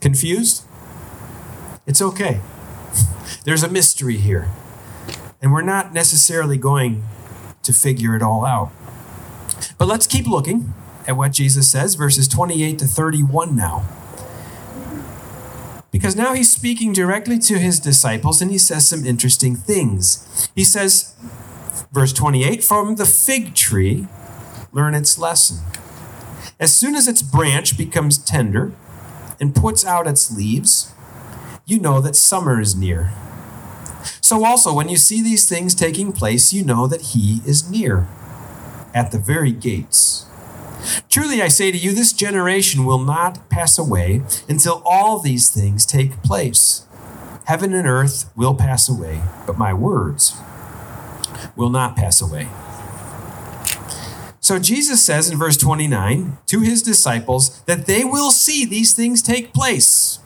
Confused? 0.00 0.64
It's 1.86 2.00
okay. 2.00 2.40
There's 3.44 3.62
a 3.62 3.68
mystery 3.68 4.16
here. 4.16 4.48
And 5.42 5.52
we're 5.52 5.60
not 5.60 5.92
necessarily 5.92 6.56
going 6.56 7.04
to 7.62 7.74
figure 7.74 8.16
it 8.16 8.22
all 8.22 8.46
out. 8.46 8.72
But 9.76 9.86
let's 9.86 10.06
keep 10.06 10.26
looking 10.26 10.72
at 11.06 11.18
what 11.18 11.32
Jesus 11.32 11.70
says, 11.70 11.94
verses 11.94 12.26
28 12.26 12.78
to 12.78 12.86
31 12.86 13.54
now. 13.54 13.84
Because 15.90 16.16
now 16.16 16.32
he's 16.32 16.50
speaking 16.50 16.94
directly 16.94 17.38
to 17.40 17.58
his 17.58 17.78
disciples 17.78 18.40
and 18.40 18.50
he 18.50 18.56
says 18.56 18.88
some 18.88 19.04
interesting 19.04 19.54
things. 19.56 20.48
He 20.54 20.64
says, 20.64 21.14
Verse 21.92 22.12
28 22.12 22.62
From 22.62 22.96
the 22.96 23.06
fig 23.06 23.54
tree, 23.54 24.06
learn 24.72 24.94
its 24.94 25.18
lesson. 25.18 25.58
As 26.60 26.76
soon 26.76 26.94
as 26.94 27.08
its 27.08 27.22
branch 27.22 27.76
becomes 27.76 28.18
tender 28.18 28.72
and 29.40 29.54
puts 29.54 29.84
out 29.84 30.06
its 30.06 30.34
leaves, 30.34 30.92
you 31.66 31.80
know 31.80 32.00
that 32.00 32.16
summer 32.16 32.60
is 32.60 32.76
near. 32.76 33.12
So, 34.20 34.44
also, 34.44 34.72
when 34.72 34.88
you 34.88 34.96
see 34.96 35.22
these 35.22 35.48
things 35.48 35.74
taking 35.74 36.12
place, 36.12 36.52
you 36.52 36.64
know 36.64 36.86
that 36.86 37.00
he 37.00 37.40
is 37.46 37.68
near, 37.70 38.06
at 38.94 39.10
the 39.10 39.18
very 39.18 39.52
gates. 39.52 40.26
Truly, 41.08 41.40
I 41.40 41.48
say 41.48 41.72
to 41.72 41.78
you, 41.78 41.92
this 41.92 42.12
generation 42.12 42.84
will 42.84 42.98
not 42.98 43.48
pass 43.48 43.78
away 43.78 44.22
until 44.48 44.82
all 44.84 45.18
these 45.18 45.48
things 45.50 45.86
take 45.86 46.22
place. 46.22 46.86
Heaven 47.46 47.72
and 47.72 47.86
earth 47.86 48.30
will 48.36 48.54
pass 48.54 48.88
away, 48.88 49.22
but 49.46 49.58
my 49.58 49.72
words 49.72 50.36
will 51.56 51.70
not 51.70 51.96
pass 51.96 52.20
away. 52.20 52.48
So 54.40 54.58
Jesus 54.58 55.02
says 55.02 55.30
in 55.30 55.38
verse 55.38 55.56
29 55.56 56.36
to 56.46 56.60
his 56.60 56.82
disciples 56.82 57.62
that 57.62 57.86
they 57.86 58.04
will 58.04 58.30
see 58.30 58.66
these 58.66 58.92
things 58.92 59.22
take 59.22 59.54
place. 59.54 60.18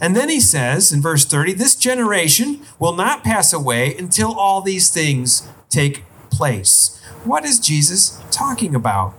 And 0.00 0.14
then 0.14 0.28
he 0.28 0.40
says 0.40 0.92
in 0.92 1.02
verse 1.02 1.24
30 1.24 1.54
this 1.54 1.74
generation 1.74 2.60
will 2.78 2.94
not 2.94 3.24
pass 3.24 3.52
away 3.52 3.96
until 3.96 4.32
all 4.32 4.60
these 4.60 4.90
things 4.90 5.48
take 5.68 6.04
place. 6.30 7.00
What 7.24 7.44
is 7.44 7.58
Jesus 7.58 8.22
talking 8.30 8.74
about? 8.76 9.14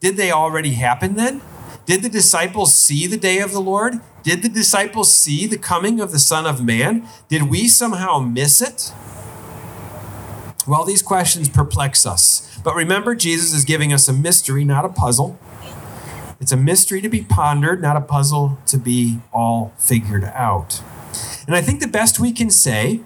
Did 0.00 0.16
they 0.16 0.30
already 0.30 0.74
happen 0.74 1.14
then? 1.14 1.42
Did 1.86 2.02
the 2.02 2.08
disciples 2.08 2.76
see 2.76 3.06
the 3.06 3.16
day 3.16 3.40
of 3.40 3.52
the 3.52 3.60
Lord? 3.60 4.00
Did 4.22 4.42
the 4.42 4.48
disciples 4.48 5.12
see 5.14 5.46
the 5.46 5.58
coming 5.58 6.00
of 6.00 6.12
the 6.12 6.18
Son 6.18 6.46
of 6.46 6.64
Man? 6.64 7.06
Did 7.28 7.50
we 7.50 7.68
somehow 7.68 8.20
miss 8.20 8.62
it? 8.62 8.92
Well, 10.66 10.84
these 10.84 11.02
questions 11.02 11.48
perplex 11.48 12.06
us. 12.06 12.58
But 12.64 12.74
remember, 12.74 13.14
Jesus 13.14 13.52
is 13.52 13.64
giving 13.64 13.92
us 13.92 14.08
a 14.08 14.12
mystery, 14.12 14.64
not 14.64 14.84
a 14.84 14.88
puzzle. 14.88 15.38
It's 16.40 16.52
a 16.52 16.56
mystery 16.56 17.00
to 17.00 17.08
be 17.08 17.22
pondered, 17.22 17.82
not 17.82 17.96
a 17.96 18.00
puzzle 18.00 18.58
to 18.66 18.78
be 18.78 19.20
all 19.32 19.72
figured 19.78 20.24
out. 20.24 20.82
And 21.46 21.54
I 21.54 21.60
think 21.60 21.80
the 21.80 21.86
best 21.86 22.18
we 22.18 22.32
can 22.32 22.50
say 22.50 23.00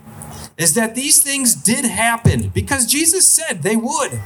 is 0.57 0.75
that 0.75 0.95
these 0.95 1.23
things 1.23 1.55
did 1.55 1.85
happen 1.85 2.49
because 2.49 2.87
Jesus 2.87 3.27
said 3.27 3.63
they 3.63 3.77
would. 3.77 4.21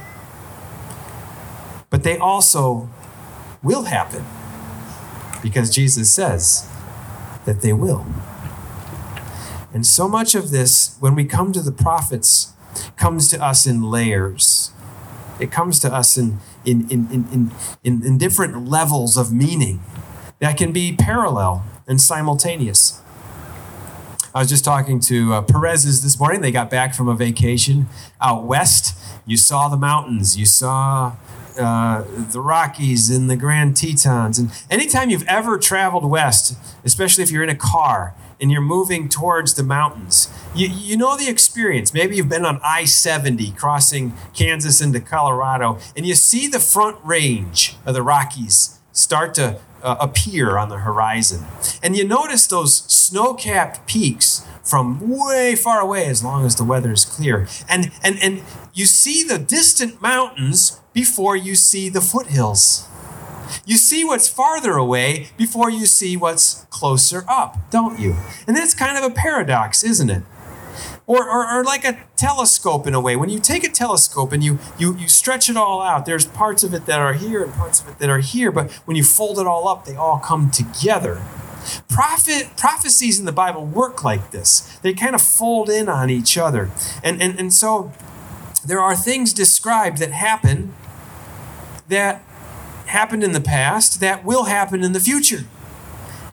But 1.89 2.03
they 2.03 2.17
also 2.17 2.89
will 3.61 3.83
happen 3.83 4.25
because 5.41 5.69
Jesus 5.69 6.11
says 6.11 6.67
that 7.45 7.61
they 7.61 7.73
will. 7.73 8.05
And 9.73 9.85
so 9.85 10.07
much 10.07 10.35
of 10.35 10.51
this, 10.51 10.97
when 10.99 11.15
we 11.15 11.25
come 11.25 11.51
to 11.51 11.61
the 11.61 11.71
prophets, 11.71 12.53
comes 12.97 13.27
to 13.29 13.43
us 13.43 13.65
in 13.65 13.81
layers. 13.83 14.71
It 15.39 15.51
comes 15.51 15.79
to 15.79 15.93
us 15.93 16.17
in, 16.17 16.39
in, 16.65 16.89
in, 16.89 17.07
in, 17.11 17.51
in, 17.83 18.05
in 18.05 18.17
different 18.17 18.67
levels 18.67 19.17
of 19.17 19.33
meaning 19.33 19.81
that 20.39 20.57
can 20.57 20.71
be 20.71 20.95
parallel 20.95 21.65
and 21.87 21.99
simultaneous. 21.99 23.01
I 24.35 24.39
was 24.39 24.49
just 24.49 24.65
talking 24.65 24.99
to 25.01 25.33
uh, 25.33 25.41
Perez's 25.43 26.01
this 26.01 26.19
morning. 26.19 26.41
They 26.41 26.51
got 26.51 26.69
back 26.69 26.95
from 26.95 27.07
a 27.07 27.13
vacation 27.13 27.87
out 28.19 28.45
west. 28.45 28.97
You 29.25 29.37
saw 29.37 29.69
the 29.69 29.77
mountains, 29.77 30.37
you 30.37 30.45
saw 30.45 31.15
uh, 31.57 32.03
the 32.31 32.41
Rockies 32.41 33.09
and 33.09 33.29
the 33.29 33.35
Grand 33.35 33.77
Tetons. 33.77 34.39
And 34.39 34.51
anytime 34.71 35.09
you've 35.09 35.27
ever 35.27 35.59
traveled 35.59 36.03
west, 36.03 36.57
especially 36.83 37.23
if 37.23 37.31
you're 37.31 37.43
in 37.43 37.49
a 37.49 37.55
car, 37.55 38.15
and 38.39 38.51
you're 38.51 38.61
moving 38.61 39.09
towards 39.09 39.53
the 39.53 39.63
mountains. 39.63 40.31
You, 40.55 40.67
you 40.67 40.97
know 40.97 41.17
the 41.17 41.29
experience. 41.29 41.93
Maybe 41.93 42.15
you've 42.15 42.29
been 42.29 42.45
on 42.45 42.59
I 42.63 42.85
70 42.85 43.51
crossing 43.51 44.13
Kansas 44.33 44.81
into 44.81 44.99
Colorado, 44.99 45.79
and 45.95 46.05
you 46.05 46.15
see 46.15 46.47
the 46.47 46.59
front 46.59 46.97
range 47.03 47.75
of 47.85 47.93
the 47.93 48.01
Rockies 48.01 48.79
start 48.91 49.33
to 49.35 49.59
uh, 49.81 49.97
appear 49.99 50.57
on 50.57 50.69
the 50.69 50.79
horizon. 50.79 51.45
And 51.81 51.95
you 51.95 52.07
notice 52.07 52.47
those 52.47 52.77
snow 52.91 53.33
capped 53.33 53.85
peaks 53.85 54.47
from 54.63 54.99
way 55.01 55.55
far 55.55 55.81
away 55.81 56.05
as 56.05 56.23
long 56.23 56.45
as 56.45 56.55
the 56.55 56.63
weather 56.63 56.91
is 56.91 57.03
clear. 57.03 57.47
And, 57.67 57.91
and, 58.01 58.17
and 58.23 58.41
you 58.73 58.85
see 58.85 59.23
the 59.23 59.37
distant 59.37 60.01
mountains 60.01 60.79
before 60.93 61.35
you 61.35 61.55
see 61.55 61.89
the 61.89 62.01
foothills. 62.01 62.87
You 63.65 63.77
see 63.77 64.03
what's 64.03 64.29
farther 64.29 64.73
away 64.73 65.29
before 65.37 65.69
you 65.69 65.85
see 65.85 66.17
what's 66.17 66.65
closer 66.69 67.25
up, 67.27 67.69
don't 67.69 67.99
you? 67.99 68.15
And 68.47 68.55
that's 68.55 68.73
kind 68.73 68.97
of 68.97 69.03
a 69.03 69.13
paradox, 69.13 69.83
isn't 69.83 70.09
it? 70.09 70.23
Or, 71.05 71.29
or, 71.29 71.59
or, 71.59 71.63
like 71.63 71.83
a 71.83 71.99
telescope 72.15 72.87
in 72.87 72.93
a 72.93 73.01
way. 73.01 73.15
When 73.17 73.29
you 73.29 73.39
take 73.39 73.63
a 73.65 73.69
telescope 73.69 74.31
and 74.31 74.41
you, 74.41 74.59
you, 74.79 74.95
you 74.95 75.09
stretch 75.09 75.49
it 75.49 75.57
all 75.57 75.81
out, 75.81 76.05
there's 76.05 76.25
parts 76.25 76.63
of 76.63 76.73
it 76.73 76.85
that 76.85 76.99
are 76.99 77.13
here 77.13 77.43
and 77.43 77.53
parts 77.53 77.81
of 77.81 77.89
it 77.89 77.99
that 77.99 78.09
are 78.09 78.19
here, 78.19 78.51
but 78.51 78.71
when 78.85 78.95
you 78.95 79.03
fold 79.03 79.37
it 79.37 79.45
all 79.45 79.67
up, 79.67 79.85
they 79.85 79.95
all 79.95 80.17
come 80.17 80.49
together. 80.49 81.21
Prophet, 81.89 82.55
prophecies 82.57 83.19
in 83.19 83.25
the 83.25 83.33
Bible 83.33 83.65
work 83.65 84.03
like 84.03 84.31
this. 84.31 84.61
They 84.81 84.93
kind 84.93 85.13
of 85.13 85.21
fold 85.21 85.69
in 85.69 85.89
on 85.89 86.09
each 86.09 86.37
other. 86.37 86.71
And, 87.03 87.21
and, 87.21 87.37
and 87.37 87.53
so 87.53 87.91
there 88.65 88.79
are 88.79 88.95
things 88.95 89.33
described 89.33 89.97
that 89.97 90.11
happen 90.11 90.73
that 91.89 92.23
happened 92.87 93.23
in 93.23 93.31
the 93.31 93.41
past 93.41 93.99
that 93.99 94.23
will 94.23 94.45
happen 94.45 94.83
in 94.83 94.93
the 94.93 94.99
future. 94.99 95.45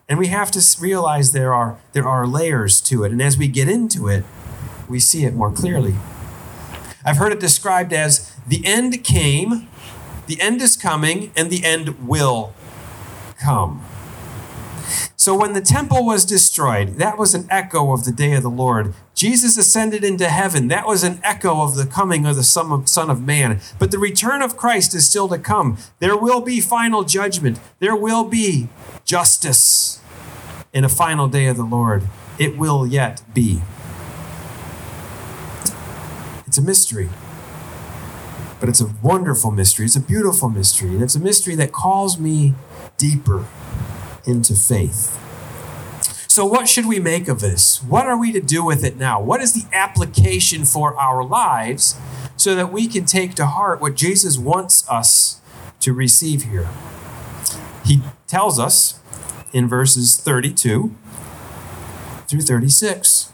And 0.07 0.19
we 0.19 0.27
have 0.27 0.51
to 0.51 0.81
realize 0.81 1.31
there 1.31 1.53
are, 1.53 1.77
there 1.93 2.07
are 2.07 2.27
layers 2.27 2.81
to 2.81 3.03
it. 3.03 3.11
And 3.11 3.21
as 3.21 3.37
we 3.37 3.47
get 3.47 3.69
into 3.69 4.07
it, 4.07 4.25
we 4.89 4.99
see 4.99 5.25
it 5.25 5.33
more 5.33 5.51
clearly. 5.51 5.95
I've 7.05 7.17
heard 7.17 7.31
it 7.31 7.39
described 7.39 7.93
as 7.93 8.31
the 8.47 8.61
end 8.65 9.03
came, 9.03 9.67
the 10.27 10.39
end 10.41 10.61
is 10.61 10.75
coming, 10.75 11.31
and 11.35 11.49
the 11.49 11.63
end 11.63 12.07
will 12.07 12.53
come. 13.39 13.83
So 15.15 15.35
when 15.35 15.53
the 15.53 15.61
temple 15.61 16.05
was 16.05 16.25
destroyed, 16.25 16.95
that 16.95 17.17
was 17.17 17.33
an 17.33 17.47
echo 17.49 17.93
of 17.93 18.05
the 18.05 18.11
day 18.11 18.33
of 18.33 18.43
the 18.43 18.49
Lord. 18.49 18.93
Jesus 19.21 19.55
ascended 19.55 20.03
into 20.03 20.27
heaven. 20.27 20.67
That 20.69 20.87
was 20.87 21.03
an 21.03 21.21
echo 21.23 21.61
of 21.61 21.75
the 21.75 21.85
coming 21.85 22.25
of 22.25 22.35
the 22.35 22.43
Son 22.43 22.71
of, 23.11 23.21
Man. 23.21 23.61
But 23.77 23.91
the 23.91 23.99
return 23.99 24.41
of 24.41 24.57
Christ 24.57 24.95
is 24.95 25.07
still 25.07 25.29
to 25.29 25.37
come. 25.37 25.77
There 25.99 26.17
will 26.17 26.41
be 26.41 26.59
final 26.59 27.03
judgment. 27.03 27.59
There 27.77 27.95
will 27.95 28.23
be 28.23 28.67
justice 29.05 30.01
in 30.73 30.83
a 30.83 30.89
final 30.89 31.27
day 31.27 31.45
of 31.45 31.55
the 31.55 31.63
Lord. 31.63 32.07
It 32.39 32.57
will 32.57 32.87
yet 32.87 33.21
be. 33.31 33.61
It's 36.47 36.57
a 36.57 36.63
mystery. 36.63 37.09
But 38.59 38.69
it's 38.69 38.81
a 38.81 38.91
wonderful 39.03 39.51
mystery. 39.51 39.85
It's 39.85 39.95
a 39.95 40.01
beautiful 40.01 40.49
mystery. 40.49 40.89
And 40.89 41.03
it's 41.03 41.13
a 41.13 41.19
mystery 41.19 41.53
that 41.57 41.71
calls 41.71 42.17
me 42.17 42.55
deeper 42.97 43.45
into 44.25 44.55
faith. 44.55 45.20
So, 46.31 46.45
what 46.45 46.69
should 46.69 46.85
we 46.85 46.97
make 46.97 47.27
of 47.27 47.41
this? 47.41 47.83
What 47.83 48.05
are 48.05 48.17
we 48.17 48.31
to 48.31 48.39
do 48.39 48.63
with 48.63 48.85
it 48.85 48.95
now? 48.95 49.21
What 49.21 49.41
is 49.41 49.51
the 49.51 49.67
application 49.75 50.63
for 50.63 50.97
our 50.97 51.25
lives 51.25 51.99
so 52.37 52.55
that 52.55 52.71
we 52.71 52.87
can 52.87 53.03
take 53.03 53.35
to 53.35 53.45
heart 53.45 53.81
what 53.81 53.95
Jesus 53.95 54.37
wants 54.37 54.87
us 54.87 55.41
to 55.81 55.91
receive 55.91 56.43
here? 56.43 56.69
He 57.83 58.01
tells 58.27 58.59
us 58.59 58.97
in 59.51 59.67
verses 59.67 60.15
32 60.15 60.95
through 62.27 62.39
36. 62.39 63.33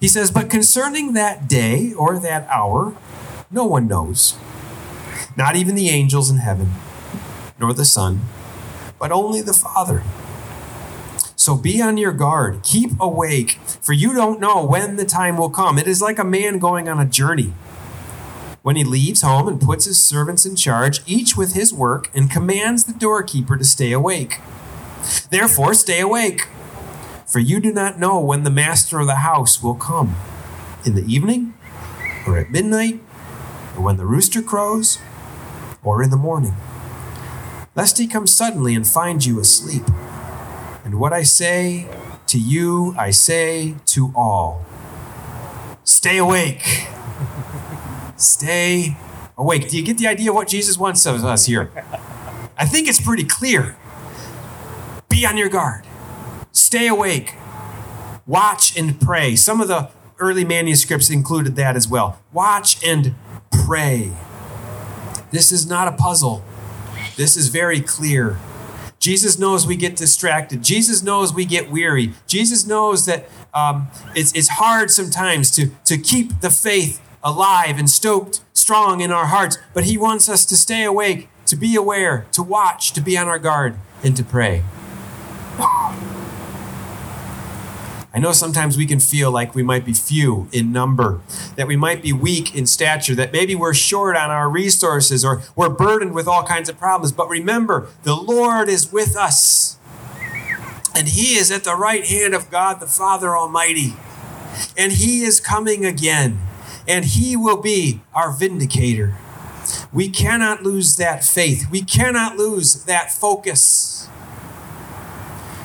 He 0.00 0.08
says, 0.08 0.32
But 0.32 0.50
concerning 0.50 1.12
that 1.12 1.46
day 1.46 1.92
or 1.92 2.18
that 2.18 2.48
hour, 2.48 2.96
no 3.52 3.64
one 3.64 3.86
knows, 3.86 4.36
not 5.36 5.54
even 5.54 5.76
the 5.76 5.90
angels 5.90 6.28
in 6.28 6.38
heaven, 6.38 6.72
nor 7.60 7.72
the 7.72 7.84
Son, 7.84 8.22
but 8.98 9.12
only 9.12 9.40
the 9.40 9.52
Father. 9.52 10.02
So 11.48 11.56
be 11.56 11.80
on 11.80 11.96
your 11.96 12.12
guard, 12.12 12.62
keep 12.62 12.90
awake, 13.00 13.52
for 13.80 13.94
you 13.94 14.12
don't 14.12 14.38
know 14.38 14.62
when 14.62 14.96
the 14.96 15.06
time 15.06 15.38
will 15.38 15.48
come. 15.48 15.78
It 15.78 15.88
is 15.88 16.02
like 16.02 16.18
a 16.18 16.22
man 16.22 16.58
going 16.58 16.90
on 16.90 17.00
a 17.00 17.06
journey. 17.06 17.54
When 18.60 18.76
he 18.76 18.84
leaves 18.84 19.22
home 19.22 19.48
and 19.48 19.58
puts 19.58 19.86
his 19.86 19.98
servants 19.98 20.44
in 20.44 20.56
charge, 20.56 21.00
each 21.06 21.38
with 21.38 21.54
his 21.54 21.72
work, 21.72 22.10
and 22.14 22.30
commands 22.30 22.84
the 22.84 22.92
doorkeeper 22.92 23.56
to 23.56 23.64
stay 23.64 23.92
awake. 23.92 24.40
Therefore, 25.30 25.72
stay 25.72 26.00
awake 26.00 26.48
for 27.26 27.38
you 27.38 27.60
do 27.60 27.72
not 27.72 27.98
know 27.98 28.20
when 28.20 28.44
the 28.44 28.50
master 28.50 28.98
of 28.98 29.06
the 29.06 29.14
house 29.14 29.62
will 29.62 29.74
come 29.74 30.16
in 30.84 30.96
the 30.96 31.06
evening, 31.10 31.54
or 32.26 32.36
at 32.36 32.50
midnight, 32.50 33.00
or 33.74 33.82
when 33.84 33.96
the 33.96 34.04
rooster 34.04 34.42
crows, 34.42 34.98
or 35.82 36.02
in 36.02 36.10
the 36.10 36.16
morning, 36.18 36.56
lest 37.74 37.96
he 37.96 38.06
come 38.06 38.26
suddenly 38.26 38.74
and 38.74 38.86
find 38.86 39.24
you 39.24 39.40
asleep. 39.40 39.84
And 40.88 40.98
what 40.98 41.12
I 41.12 41.22
say 41.22 41.86
to 42.28 42.38
you, 42.38 42.94
I 42.96 43.10
say 43.10 43.74
to 43.88 44.10
all 44.16 44.64
stay 45.84 46.16
awake. 46.16 46.88
Stay 48.16 48.96
awake. 49.36 49.68
Do 49.68 49.76
you 49.76 49.84
get 49.84 49.98
the 49.98 50.06
idea 50.06 50.30
of 50.30 50.34
what 50.34 50.48
Jesus 50.48 50.78
wants 50.78 51.04
of 51.04 51.22
us 51.26 51.44
here? 51.44 51.70
I 52.56 52.64
think 52.64 52.88
it's 52.88 53.02
pretty 53.02 53.24
clear. 53.24 53.76
Be 55.10 55.26
on 55.26 55.36
your 55.36 55.50
guard. 55.50 55.84
Stay 56.52 56.86
awake. 56.86 57.34
Watch 58.26 58.74
and 58.74 58.98
pray. 58.98 59.36
Some 59.36 59.60
of 59.60 59.68
the 59.68 59.90
early 60.18 60.46
manuscripts 60.46 61.10
included 61.10 61.54
that 61.56 61.76
as 61.76 61.86
well. 61.86 62.18
Watch 62.32 62.82
and 62.82 63.14
pray. 63.50 64.12
This 65.32 65.52
is 65.52 65.68
not 65.68 65.86
a 65.86 65.92
puzzle. 65.92 66.42
This 67.18 67.36
is 67.36 67.48
very 67.48 67.82
clear. 67.82 68.38
Jesus 68.98 69.38
knows 69.38 69.66
we 69.66 69.76
get 69.76 69.96
distracted. 69.96 70.62
Jesus 70.62 71.02
knows 71.02 71.32
we 71.32 71.44
get 71.44 71.70
weary. 71.70 72.12
Jesus 72.26 72.66
knows 72.66 73.06
that 73.06 73.28
um, 73.54 73.88
it's, 74.14 74.32
it's 74.32 74.48
hard 74.48 74.90
sometimes 74.90 75.50
to, 75.52 75.70
to 75.84 75.96
keep 75.96 76.40
the 76.40 76.50
faith 76.50 77.00
alive 77.22 77.78
and 77.78 77.88
stoked 77.88 78.40
strong 78.52 79.00
in 79.00 79.10
our 79.10 79.26
hearts, 79.26 79.58
but 79.74 79.84
He 79.84 79.96
wants 79.96 80.28
us 80.28 80.44
to 80.46 80.56
stay 80.56 80.84
awake, 80.84 81.28
to 81.46 81.56
be 81.56 81.76
aware, 81.76 82.26
to 82.32 82.42
watch, 82.42 82.92
to 82.92 83.00
be 83.00 83.16
on 83.16 83.28
our 83.28 83.38
guard, 83.38 83.76
and 84.02 84.16
to 84.16 84.24
pray. 84.24 84.62
I 88.14 88.20
know 88.20 88.32
sometimes 88.32 88.78
we 88.78 88.86
can 88.86 89.00
feel 89.00 89.30
like 89.30 89.54
we 89.54 89.62
might 89.62 89.84
be 89.84 89.92
few 89.92 90.48
in 90.50 90.72
number, 90.72 91.20
that 91.56 91.66
we 91.66 91.76
might 91.76 92.02
be 92.02 92.12
weak 92.12 92.54
in 92.54 92.66
stature, 92.66 93.14
that 93.14 93.32
maybe 93.32 93.54
we're 93.54 93.74
short 93.74 94.16
on 94.16 94.30
our 94.30 94.48
resources 94.48 95.24
or 95.24 95.42
we're 95.54 95.68
burdened 95.68 96.14
with 96.14 96.26
all 96.26 96.42
kinds 96.42 96.70
of 96.70 96.78
problems. 96.78 97.12
But 97.12 97.28
remember, 97.28 97.88
the 98.04 98.16
Lord 98.16 98.70
is 98.70 98.90
with 98.90 99.14
us, 99.14 99.76
and 100.94 101.08
He 101.08 101.36
is 101.36 101.50
at 101.50 101.64
the 101.64 101.74
right 101.74 102.04
hand 102.04 102.34
of 102.34 102.50
God 102.50 102.80
the 102.80 102.86
Father 102.86 103.36
Almighty, 103.36 103.94
and 104.76 104.92
He 104.92 105.22
is 105.22 105.38
coming 105.38 105.84
again, 105.84 106.40
and 106.88 107.04
He 107.04 107.36
will 107.36 107.60
be 107.60 108.00
our 108.14 108.32
vindicator. 108.32 109.16
We 109.92 110.08
cannot 110.08 110.62
lose 110.62 110.96
that 110.96 111.24
faith, 111.24 111.70
we 111.70 111.82
cannot 111.82 112.38
lose 112.38 112.84
that 112.84 113.12
focus. 113.12 114.08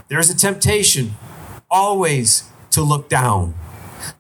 There's 0.10 0.29
a 0.29 0.36
temptation 0.36 1.15
always 1.74 2.50
to 2.70 2.82
look 2.82 3.10
down, 3.10 3.56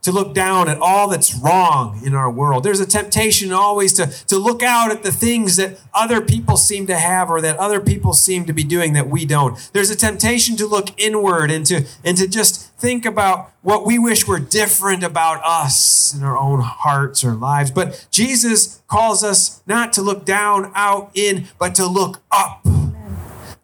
to 0.01 0.11
look 0.11 0.33
down 0.33 0.67
at 0.67 0.77
all 0.79 1.07
that's 1.07 1.35
wrong 1.35 2.01
in 2.03 2.15
our 2.15 2.31
world. 2.31 2.63
There's 2.63 2.79
a 2.79 2.85
temptation 2.85 3.53
always 3.53 3.93
to, 3.93 4.07
to 4.27 4.37
look 4.37 4.63
out 4.63 4.91
at 4.91 5.03
the 5.03 5.11
things 5.11 5.55
that 5.57 5.79
other 5.93 6.19
people 6.19 6.57
seem 6.57 6.87
to 6.87 6.97
have 6.97 7.29
or 7.29 7.41
that 7.41 7.57
other 7.57 7.79
people 7.79 8.13
seem 8.13 8.45
to 8.45 8.53
be 8.53 8.63
doing 8.63 8.93
that 8.93 9.07
we 9.07 9.25
don't. 9.25 9.69
There's 9.73 9.89
a 9.89 9.95
temptation 9.95 10.55
to 10.57 10.65
look 10.65 10.89
inward 10.99 11.51
and 11.51 11.65
to, 11.67 11.85
and 12.03 12.17
to 12.17 12.27
just 12.27 12.73
think 12.75 13.05
about 13.05 13.51
what 13.61 13.85
we 13.85 13.97
wish 13.99 14.27
were 14.27 14.39
different 14.39 15.03
about 15.03 15.41
us 15.45 16.13
in 16.13 16.23
our 16.23 16.37
own 16.37 16.61
hearts 16.61 17.23
or 17.23 17.33
lives. 17.33 17.71
But 17.71 18.07
Jesus 18.11 18.81
calls 18.87 19.23
us 19.23 19.61
not 19.67 19.93
to 19.93 20.01
look 20.01 20.25
down, 20.25 20.71
out, 20.75 21.11
in, 21.13 21.47
but 21.59 21.75
to 21.75 21.85
look 21.85 22.21
up. 22.31 22.65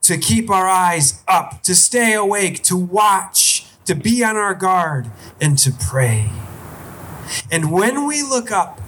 To 0.04 0.18
keep 0.18 0.50
our 0.50 0.68
eyes 0.68 1.22
up, 1.28 1.62
to 1.64 1.76
stay 1.76 2.14
awake, 2.14 2.64
to 2.64 2.76
watch, 2.76 3.59
to 3.90 3.96
be 3.96 4.24
on 4.24 4.38
our 4.38 4.54
guard, 4.54 5.10
and 5.42 5.58
to 5.58 5.72
pray. 5.72 6.30
And 7.52 7.72
when 7.72 8.06
we 8.06 8.22
look 8.22 8.52
up, 8.52 8.80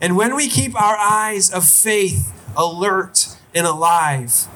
and 0.00 0.16
when 0.16 0.34
we 0.34 0.48
keep 0.48 0.74
our 0.74 0.96
eyes 0.96 1.50
of 1.50 1.66
faith 1.66 2.32
alert 2.56 3.36
and 3.54 3.66
alive, 3.66 4.48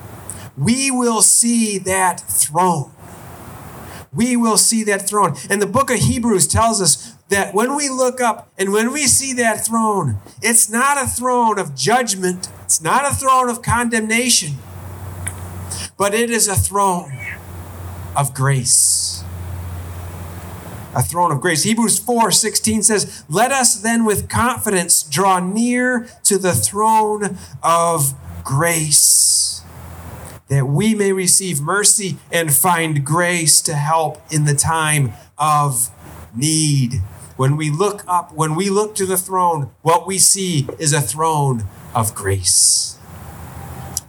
we 0.57 0.91
will 0.91 1.21
see 1.21 1.77
that 1.77 2.21
throne. 2.21 2.91
We 4.15 4.35
will 4.35 4.57
see 4.57 4.83
that 4.85 5.07
throne. 5.07 5.37
And 5.51 5.61
the 5.61 5.67
book 5.67 5.91
of 5.91 5.99
Hebrews 5.99 6.47
tells 6.47 6.81
us 6.81 7.13
that 7.29 7.53
when 7.53 7.77
we 7.77 7.91
look 7.91 8.19
up 8.19 8.51
and 8.57 8.73
when 8.73 8.93
we 8.93 9.07
see 9.07 9.35
that 9.35 9.67
throne, 9.67 10.21
it's 10.41 10.71
not 10.71 10.97
a 10.97 11.07
throne 11.07 11.59
of 11.59 11.75
judgment, 11.75 12.49
it's 12.65 12.81
not 12.81 13.05
a 13.05 13.15
throne 13.15 13.51
of 13.51 13.61
condemnation, 13.61 14.55
but 15.99 16.15
it 16.15 16.31
is 16.31 16.49
a 16.49 16.57
throne 16.57 17.13
of 18.17 18.33
grace 18.33 19.23
a 20.95 21.03
throne 21.03 21.33
of 21.33 21.41
grace. 21.41 21.63
Hebrews 21.63 21.99
4 21.99 22.31
16 22.31 22.83
says, 22.83 23.25
Let 23.29 23.53
us 23.53 23.77
then 23.77 24.05
with 24.05 24.29
confidence 24.29 25.03
draw 25.03 25.41
near 25.41 26.09
to 26.25 26.39
the 26.39 26.53
throne 26.53 27.39
of 27.63 28.15
grace 28.45 29.63
that 30.51 30.67
we 30.67 30.95
may 30.95 31.13
receive 31.13 31.61
mercy 31.61 32.19
and 32.31 32.53
find 32.53 33.05
grace 33.07 33.61
to 33.63 33.75
help 33.75 34.21
in 34.33 34.45
the 34.45 34.55
time 34.55 35.13
of 35.39 35.91
need. 36.35 36.95
When 37.37 37.57
we 37.57 37.71
look 37.71 38.05
up, 38.07 38.35
when 38.35 38.57
we 38.57 38.69
look 38.69 38.95
to 38.97 39.07
the 39.07 39.17
throne, 39.17 39.71
what 39.83 40.07
we 40.07 40.19
see 40.19 40.69
is 40.79 40.93
a 40.93 41.01
throne 41.01 41.65
of 41.95 42.15
grace. 42.15 42.99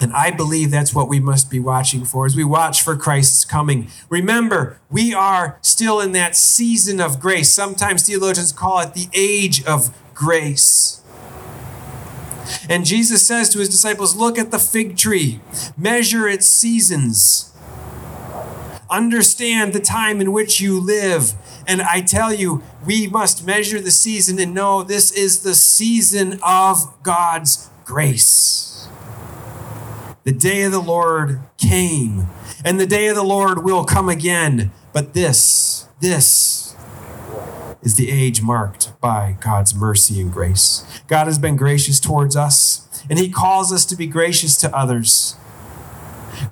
And 0.02 0.12
I 0.14 0.32
believe 0.32 0.72
that's 0.72 0.96
what 0.96 1.08
we 1.08 1.20
must 1.20 1.52
be 1.52 1.60
watching 1.60 2.06
for 2.06 2.26
as 2.26 2.36
we 2.36 2.44
watch 2.44 2.82
for 2.82 2.96
Christ's 2.98 3.46
coming. 3.46 3.88
Remember, 4.10 4.80
we 4.90 5.14
are 5.14 5.60
still 5.62 6.02
in 6.02 6.12
that 6.14 6.36
season 6.36 7.00
of 7.00 7.20
grace. 7.20 7.54
Sometimes 7.54 8.08
theologians 8.08 8.52
call 8.52 8.80
it 8.80 8.96
the 8.96 9.08
age 9.14 9.64
of 9.64 9.96
grace. 10.16 11.04
And 12.68 12.84
Jesus 12.84 13.26
says 13.26 13.50
to 13.50 13.60
his 13.60 13.70
disciples, 13.70 14.16
Look 14.16 14.40
at 14.40 14.50
the 14.50 14.58
fig 14.58 14.98
tree, 14.98 15.40
measure 15.78 16.28
its 16.28 16.48
seasons, 16.48 17.56
understand 18.90 19.74
the 19.74 19.80
time 19.80 20.20
in 20.20 20.32
which 20.32 20.60
you 20.60 20.80
live. 20.80 21.34
And 21.68 21.84
I 21.84 22.02
tell 22.02 22.34
you, 22.34 22.64
we 22.86 23.08
must 23.08 23.46
measure 23.46 23.80
the 23.80 23.92
season 23.92 24.40
and 24.40 24.54
know 24.54 24.82
this 24.82 25.12
is 25.12 25.42
the 25.42 25.54
season 25.54 26.40
of 26.44 26.92
God's 27.04 27.70
grace. 27.86 28.61
The 30.24 30.32
day 30.32 30.62
of 30.64 30.72
the 30.72 30.80
Lord 30.80 31.40
came, 31.58 32.28
and 32.64 32.80
the 32.80 32.86
day 32.86 33.08
of 33.08 33.16
the 33.16 33.24
Lord 33.24 33.64
will 33.64 33.84
come 33.84 34.08
again. 34.08 34.72
But 34.94 35.16
this, 35.16 35.88
this 36.00 36.76
is 37.82 37.96
the 37.96 38.12
age 38.12 38.44
marked 38.44 39.00
by 39.02 39.36
God's 39.40 39.74
mercy 39.74 40.22
and 40.22 40.32
grace. 40.32 40.86
God 41.08 41.26
has 41.26 41.40
been 41.40 41.56
gracious 41.56 42.00
towards 42.00 42.36
us, 42.36 43.04
and 43.10 43.18
He 43.18 43.32
calls 43.32 43.74
us 43.74 43.84
to 43.86 43.96
be 43.96 44.06
gracious 44.06 44.58
to 44.58 44.76
others. 44.76 45.38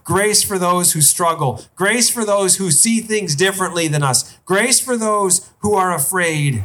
Grace 0.04 0.42
for 0.42 0.58
those 0.58 0.94
who 0.94 1.02
struggle, 1.02 1.64
grace 1.76 2.10
for 2.10 2.26
those 2.26 2.58
who 2.58 2.72
see 2.72 3.02
things 3.02 3.36
differently 3.36 3.88
than 3.88 4.02
us, 4.02 4.40
grace 4.46 4.80
for 4.80 4.98
those 4.98 5.52
who 5.60 5.76
are 5.76 5.94
afraid. 5.94 6.64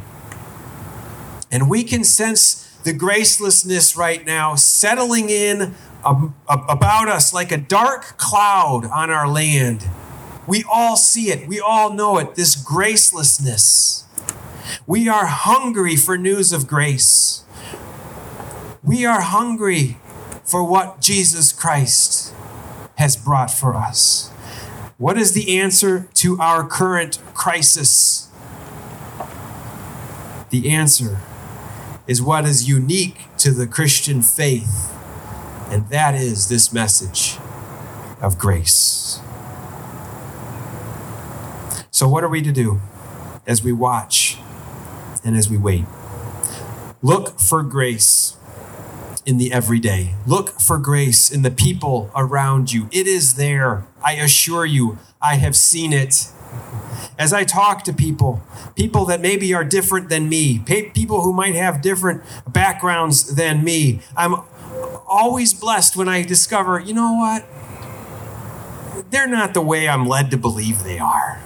And 1.51 1.69
we 1.69 1.83
can 1.83 2.03
sense 2.03 2.65
the 2.83 2.93
gracelessness 2.93 3.97
right 3.97 4.25
now 4.25 4.55
settling 4.55 5.29
in 5.29 5.73
about 6.05 7.09
us 7.09 7.33
like 7.33 7.51
a 7.51 7.57
dark 7.57 8.17
cloud 8.17 8.85
on 8.85 9.09
our 9.09 9.27
land. 9.27 9.87
We 10.47 10.63
all 10.71 10.95
see 10.95 11.31
it, 11.31 11.47
we 11.47 11.59
all 11.59 11.91
know 11.91 12.17
it, 12.19 12.35
this 12.35 12.55
gracelessness. 12.55 14.03
We 14.85 15.09
are 15.09 15.25
hungry 15.25 15.95
for 15.95 16.17
news 16.17 16.51
of 16.53 16.67
grace. 16.67 17.43
We 18.83 19.05
are 19.05 19.21
hungry 19.21 19.97
for 20.43 20.63
what 20.63 21.01
Jesus 21.01 21.51
Christ 21.51 22.33
has 22.97 23.15
brought 23.15 23.49
for 23.49 23.75
us. 23.75 24.29
What 24.97 25.17
is 25.17 25.33
the 25.33 25.59
answer 25.59 26.07
to 26.15 26.39
our 26.39 26.65
current 26.67 27.19
crisis? 27.33 28.29
The 30.51 30.69
answer 30.69 31.19
is 32.07 32.21
what 32.21 32.45
is 32.45 32.69
unique 32.69 33.25
to 33.39 33.51
the 33.51 33.67
Christian 33.67 34.21
faith 34.21 34.94
and 35.69 35.89
that 35.89 36.15
is 36.15 36.49
this 36.49 36.71
message 36.71 37.37
of 38.21 38.37
grace. 38.37 39.19
So, 41.91 42.07
what 42.09 42.23
are 42.23 42.29
we 42.29 42.41
to 42.41 42.51
do 42.51 42.81
as 43.47 43.63
we 43.63 43.71
watch 43.71 44.37
and 45.23 45.35
as 45.35 45.49
we 45.49 45.57
wait? 45.57 45.85
Look 47.01 47.39
for 47.39 47.63
grace 47.63 48.35
in 49.25 49.37
the 49.37 49.51
everyday. 49.51 50.15
Look 50.25 50.59
for 50.61 50.77
grace 50.77 51.31
in 51.31 51.41
the 51.41 51.51
people 51.51 52.11
around 52.15 52.71
you. 52.71 52.87
It 52.91 53.07
is 53.07 53.35
there. 53.35 53.85
I 54.03 54.13
assure 54.13 54.65
you, 54.65 54.97
I 55.21 55.35
have 55.35 55.55
seen 55.55 55.93
it. 55.93 56.27
As 57.17 57.33
I 57.33 57.43
talk 57.43 57.83
to 57.83 57.93
people, 57.93 58.41
people 58.75 59.05
that 59.05 59.21
maybe 59.21 59.53
are 59.53 59.63
different 59.63 60.09
than 60.09 60.29
me, 60.29 60.59
people 60.59 61.21
who 61.21 61.33
might 61.33 61.55
have 61.55 61.81
different 61.81 62.23
backgrounds 62.47 63.35
than 63.35 63.63
me, 63.63 64.01
I'm 64.15 64.35
always 65.07 65.53
blessed 65.53 65.95
when 65.95 66.09
I 66.09 66.23
discover, 66.23 66.79
you 66.79 66.93
know 66.93 67.13
what? 67.13 67.45
They're 69.11 69.27
not 69.27 69.53
the 69.53 69.61
way 69.61 69.87
I'm 69.87 70.05
led 70.07 70.31
to 70.31 70.37
believe 70.37 70.83
they 70.83 70.99
are. 70.99 71.41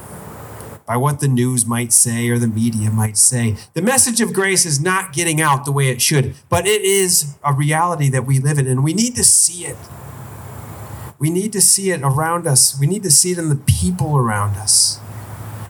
By 0.86 0.98
what 0.98 1.20
the 1.20 1.28
news 1.28 1.66
might 1.66 1.94
say 1.94 2.30
or 2.30 2.40
the 2.40 2.48
media 2.48 2.90
might 2.90 3.18
say. 3.18 3.58
The 3.74 3.82
message 3.82 4.22
of 4.22 4.34
grace 4.34 4.66
is 4.66 4.82
not 4.82 5.14
getting 5.14 5.40
out 5.40 5.66
the 5.66 5.72
way 5.72 5.90
it 5.90 6.02
should, 6.02 6.34
but 6.50 6.66
it 6.66 6.82
is 6.82 7.36
a 7.44 7.54
reality 7.54 8.10
that 8.10 8.26
we 8.26 8.40
live 8.40 8.58
in, 8.58 8.66
and 8.66 8.84
we 8.84 8.94
need 8.94 9.16
to 9.16 9.24
see 9.24 9.66
it. 9.66 9.78
We 11.20 11.30
need 11.30 11.54
to 11.54 11.62
see 11.62 11.92
it 11.92 12.02
around 12.02 12.48
us. 12.48 12.80
We 12.80 12.88
need 12.88 13.04
to 13.04 13.12
see 13.12 13.32
it 13.32 13.38
in 13.38 13.50
the 13.50 13.56
people 13.56 14.18
around 14.18 14.56
us. 14.56 15.00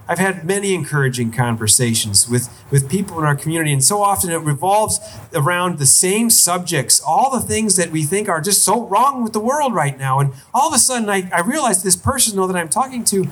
I've 0.10 0.18
had 0.18 0.44
many 0.44 0.74
encouraging 0.74 1.32
conversations 1.32 2.28
with, 2.28 2.50
with 2.72 2.90
people 2.90 3.20
in 3.20 3.26
our 3.26 3.36
community, 3.36 3.72
and 3.72 3.84
so 3.84 4.02
often 4.02 4.32
it 4.32 4.38
revolves 4.38 5.00
around 5.36 5.78
the 5.78 5.86
same 5.86 6.32
subjects, 6.32 7.00
all 7.00 7.30
the 7.30 7.46
things 7.46 7.76
that 7.76 7.92
we 7.92 8.02
think 8.02 8.28
are 8.28 8.42
just 8.42 8.64
so 8.64 8.88
wrong 8.88 9.24
with 9.24 9.34
the 9.34 9.40
world 9.40 9.76
right 9.76 10.00
now. 10.00 10.20
And 10.20 10.34
all 10.52 10.70
of 10.70 10.74
a 10.74 10.80
sudden, 10.80 11.12
I, 11.12 11.30
I 11.32 11.42
realize 11.42 11.84
this 11.84 11.96
person 11.96 12.36
that 12.40 12.56
I'm 12.56 12.70
talking 12.70 13.04
to, 13.04 13.28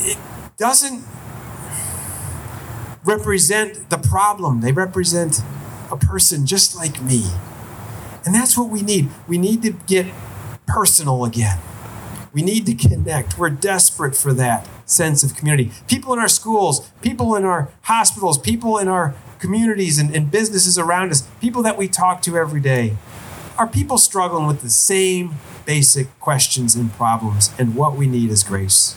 it 0.00 0.16
doesn't 0.56 1.04
represent 3.04 3.90
the 3.90 3.98
problem, 3.98 4.62
they 4.62 4.72
represent 4.72 5.42
a 5.92 5.98
person 5.98 6.46
just 6.46 6.74
like 6.74 7.02
me. 7.02 7.26
And 8.24 8.34
that's 8.34 8.56
what 8.56 8.70
we 8.70 8.80
need. 8.80 9.10
We 9.28 9.36
need 9.36 9.60
to 9.64 9.72
get 9.72 10.06
personal 10.66 11.26
again. 11.26 11.58
We 12.32 12.40
need 12.40 12.64
to 12.64 12.74
connect. 12.74 13.36
We're 13.36 13.50
desperate 13.50 14.16
for 14.16 14.32
that 14.32 14.66
sense 14.86 15.22
of 15.22 15.36
community. 15.36 15.70
People 15.88 16.12
in 16.12 16.18
our 16.18 16.28
schools, 16.28 16.90
people 17.02 17.34
in 17.34 17.44
our 17.44 17.70
hospitals, 17.82 18.38
people 18.38 18.78
in 18.78 18.88
our 18.88 19.14
communities 19.38 19.98
and, 19.98 20.14
and 20.14 20.30
businesses 20.30 20.78
around 20.78 21.10
us, 21.10 21.28
people 21.40 21.62
that 21.62 21.76
we 21.76 21.88
talk 21.88 22.22
to 22.22 22.36
every 22.36 22.60
day, 22.60 22.96
are 23.58 23.66
people 23.66 23.98
struggling 23.98 24.46
with 24.46 24.62
the 24.62 24.70
same 24.70 25.34
basic 25.64 26.18
questions 26.20 26.74
and 26.74 26.92
problems, 26.92 27.50
and 27.58 27.74
what 27.74 27.96
we 27.96 28.06
need 28.06 28.30
is 28.30 28.42
grace. 28.42 28.96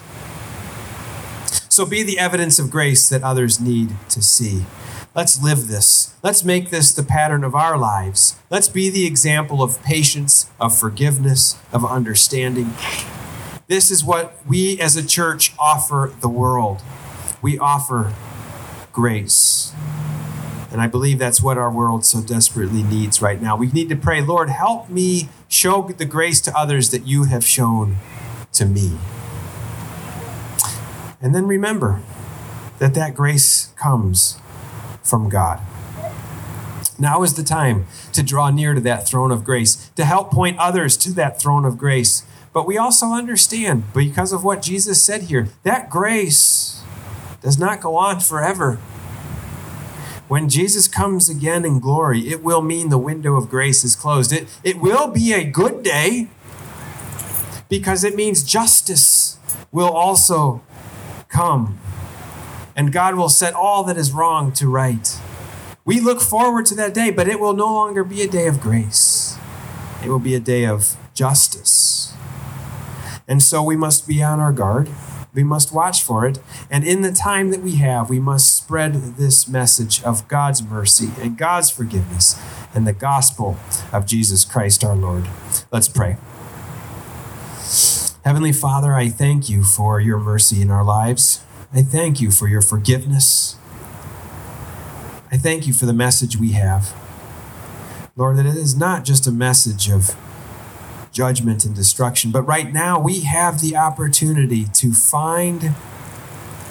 So 1.70 1.86
be 1.86 2.02
the 2.02 2.18
evidence 2.18 2.60
of 2.60 2.72
grace 2.72 3.08
that 3.10 3.24
others 3.24 3.60
need 3.60 3.92
to 4.10 4.22
see. 4.22 4.66
Let's 5.14 5.42
live 5.42 5.68
this. 5.68 6.16
Let's 6.24 6.44
make 6.44 6.70
this 6.70 6.92
the 6.92 7.04
pattern 7.04 7.44
of 7.44 7.56
our 7.56 7.78
lives. 7.78 8.36
Let's 8.50 8.68
be 8.68 8.90
the 8.90 9.06
example 9.06 9.64
of 9.64 9.82
patience, 9.84 10.50
of 10.60 10.78
forgiveness, 10.78 11.60
of 11.72 11.86
understanding. 11.86 12.74
This 13.68 13.92
is 13.92 14.02
what 14.02 14.34
we 14.48 14.80
as 14.80 14.96
a 14.96 15.06
church 15.06 15.54
offer 15.60 16.14
the 16.22 16.30
world. 16.30 16.82
We 17.42 17.60
offer 17.60 18.14
grace. 18.94 19.74
And 20.72 20.82
I 20.82 20.88
believe 20.88 21.20
that's 21.20 21.42
what 21.42 21.58
our 21.58 21.70
world 21.70 22.06
so 22.06 22.22
desperately 22.22 22.82
needs 22.82 23.22
right 23.22 23.42
now. 23.42 23.58
We 23.58 23.68
need 23.68 23.90
to 23.90 23.98
pray, 23.98 24.22
Lord, 24.22 24.50
help 24.50 24.90
me 24.90 25.28
show 25.50 25.82
the 25.82 26.06
grace 26.06 26.40
to 26.42 26.58
others 26.58 26.92
that 26.92 27.06
you 27.06 27.26
have 27.26 27.46
shown 27.46 27.98
to 28.54 28.66
me. 28.66 28.98
And 31.22 31.36
then 31.36 31.46
remember 31.46 32.02
that 32.80 32.94
that 32.94 33.16
grace 33.16 33.74
comes 33.76 34.40
from 35.04 35.28
God. 35.28 35.60
Now 36.98 37.22
is 37.22 37.34
the 37.34 37.44
time 37.44 37.86
to 38.14 38.24
draw 38.24 38.50
near 38.50 38.74
to 38.74 38.82
that 38.82 39.08
throne 39.08 39.32
of 39.32 39.44
grace, 39.44 39.92
to 39.96 40.06
help 40.06 40.32
point 40.32 40.58
others 40.58 40.96
to 40.98 41.12
that 41.14 41.40
throne 41.42 41.66
of 41.66 41.78
grace, 41.78 42.24
but 42.58 42.66
we 42.66 42.76
also 42.76 43.12
understand, 43.12 43.84
because 43.94 44.34
of 44.34 44.44
what 44.44 44.64
Jesus 44.64 45.00
said 45.00 45.22
here, 45.22 45.50
that 45.62 45.92
grace 45.92 46.82
does 47.40 47.60
not 47.60 47.82
go 47.82 47.98
on 47.98 48.20
forever. 48.20 48.78
When 50.28 50.50
Jesus 50.50 50.88
comes 50.88 51.30
again 51.30 51.66
in 51.66 51.80
glory, 51.80 52.22
it 52.22 52.42
will 52.42 52.64
mean 52.64 52.90
the 52.90 52.98
window 52.98 53.36
of 53.36 53.48
grace 53.48 53.84
is 53.84 53.96
closed. 53.96 54.34
It, 54.34 54.48
it 54.64 54.78
will 54.78 55.08
be 55.08 55.34
a 55.34 55.44
good 55.44 55.84
day 55.84 56.30
because 57.70 58.04
it 58.04 58.16
means 58.16 58.42
justice 58.42 59.38
will 59.72 59.92
also 59.92 60.64
come 61.30 61.78
and 62.76 62.92
God 62.92 63.14
will 63.14 63.30
set 63.30 63.54
all 63.54 63.84
that 63.84 63.98
is 63.98 64.12
wrong 64.12 64.52
to 64.54 64.68
right. 64.68 65.22
We 65.86 66.00
look 66.00 66.22
forward 66.22 66.66
to 66.66 66.76
that 66.78 66.96
day, 66.96 67.12
but 67.12 67.28
it 67.28 67.40
will 67.40 67.54
no 67.54 67.72
longer 67.72 68.04
be 68.04 68.24
a 68.24 68.28
day 68.28 68.48
of 68.48 68.60
grace. 68.60 69.38
It 70.04 70.10
will 70.10 70.18
be 70.18 70.34
a 70.34 70.40
day 70.40 70.66
of 70.66 70.98
justice. 71.14 71.87
And 73.28 73.44
so 73.44 73.62
we 73.62 73.76
must 73.76 74.08
be 74.08 74.24
on 74.24 74.40
our 74.40 74.54
guard. 74.54 74.90
We 75.34 75.44
must 75.44 75.74
watch 75.74 76.02
for 76.02 76.26
it. 76.26 76.40
And 76.72 76.88
in 76.88 77.02
the 77.02 77.12
time 77.12 77.52
that 77.52 77.62
we 77.62 77.76
have, 77.76 78.10
we 78.10 78.20
must 78.20 78.56
spread 78.56 78.94
this 79.18 79.48
message 79.48 80.02
of 80.04 80.28
God's 80.28 80.64
mercy 80.64 81.10
and 81.20 81.38
God's 81.38 81.70
forgiveness 81.70 82.42
and 82.74 82.88
the 82.88 82.94
gospel 82.94 83.58
of 83.92 84.06
Jesus 84.06 84.46
Christ 84.46 84.84
our 84.84 84.96
Lord. 84.96 85.28
Let's 85.72 85.90
pray. 85.90 86.18
Heavenly 88.24 88.52
Father, 88.52 88.94
I 88.94 89.10
thank 89.10 89.48
you 89.50 89.64
for 89.64 90.00
your 90.00 90.18
mercy 90.18 90.62
in 90.62 90.72
our 90.72 90.84
lives. 90.84 91.44
I 91.74 91.82
thank 91.82 92.20
you 92.20 92.32
for 92.32 92.48
your 92.48 92.62
forgiveness. 92.62 93.58
I 95.32 95.38
thank 95.38 95.68
you 95.68 95.74
for 95.74 95.86
the 95.86 95.94
message 95.94 96.38
we 96.38 96.54
have. 96.54 96.96
Lord, 98.16 98.38
that 98.38 98.46
it 98.46 98.56
is 98.56 98.76
not 98.76 99.06
just 99.06 99.28
a 99.28 99.32
message 99.32 99.90
of 99.90 100.16
judgment 101.18 101.66
and 101.66 101.74
destruction. 101.74 102.30
But 102.30 102.44
right 102.44 102.72
now, 102.72 103.00
we 103.00 103.22
have 103.22 103.60
the 103.60 103.76
opportunity 103.76 104.66
to 104.66 104.94
find 104.94 105.74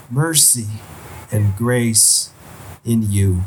mercy 0.08 0.68
and 1.32 1.56
grace 1.56 2.30
in 2.84 3.10
you. 3.10 3.42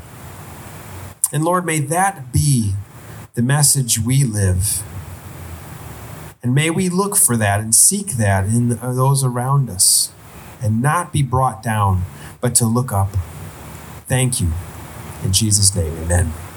And 1.31 1.45
Lord, 1.45 1.65
may 1.65 1.79
that 1.79 2.33
be 2.33 2.73
the 3.33 3.41
message 3.41 3.97
we 3.97 4.25
live. 4.25 4.83
And 6.43 6.53
may 6.53 6.69
we 6.69 6.89
look 6.89 7.15
for 7.15 7.37
that 7.37 7.61
and 7.61 7.73
seek 7.73 8.17
that 8.17 8.47
in 8.47 8.67
those 8.69 9.23
around 9.23 9.69
us 9.69 10.11
and 10.61 10.81
not 10.81 11.13
be 11.13 11.23
brought 11.23 11.63
down, 11.63 12.03
but 12.41 12.55
to 12.55 12.65
look 12.65 12.91
up. 12.91 13.15
Thank 14.07 14.41
you. 14.41 14.51
In 15.23 15.31
Jesus' 15.31 15.73
name, 15.73 15.95
amen. 16.03 16.48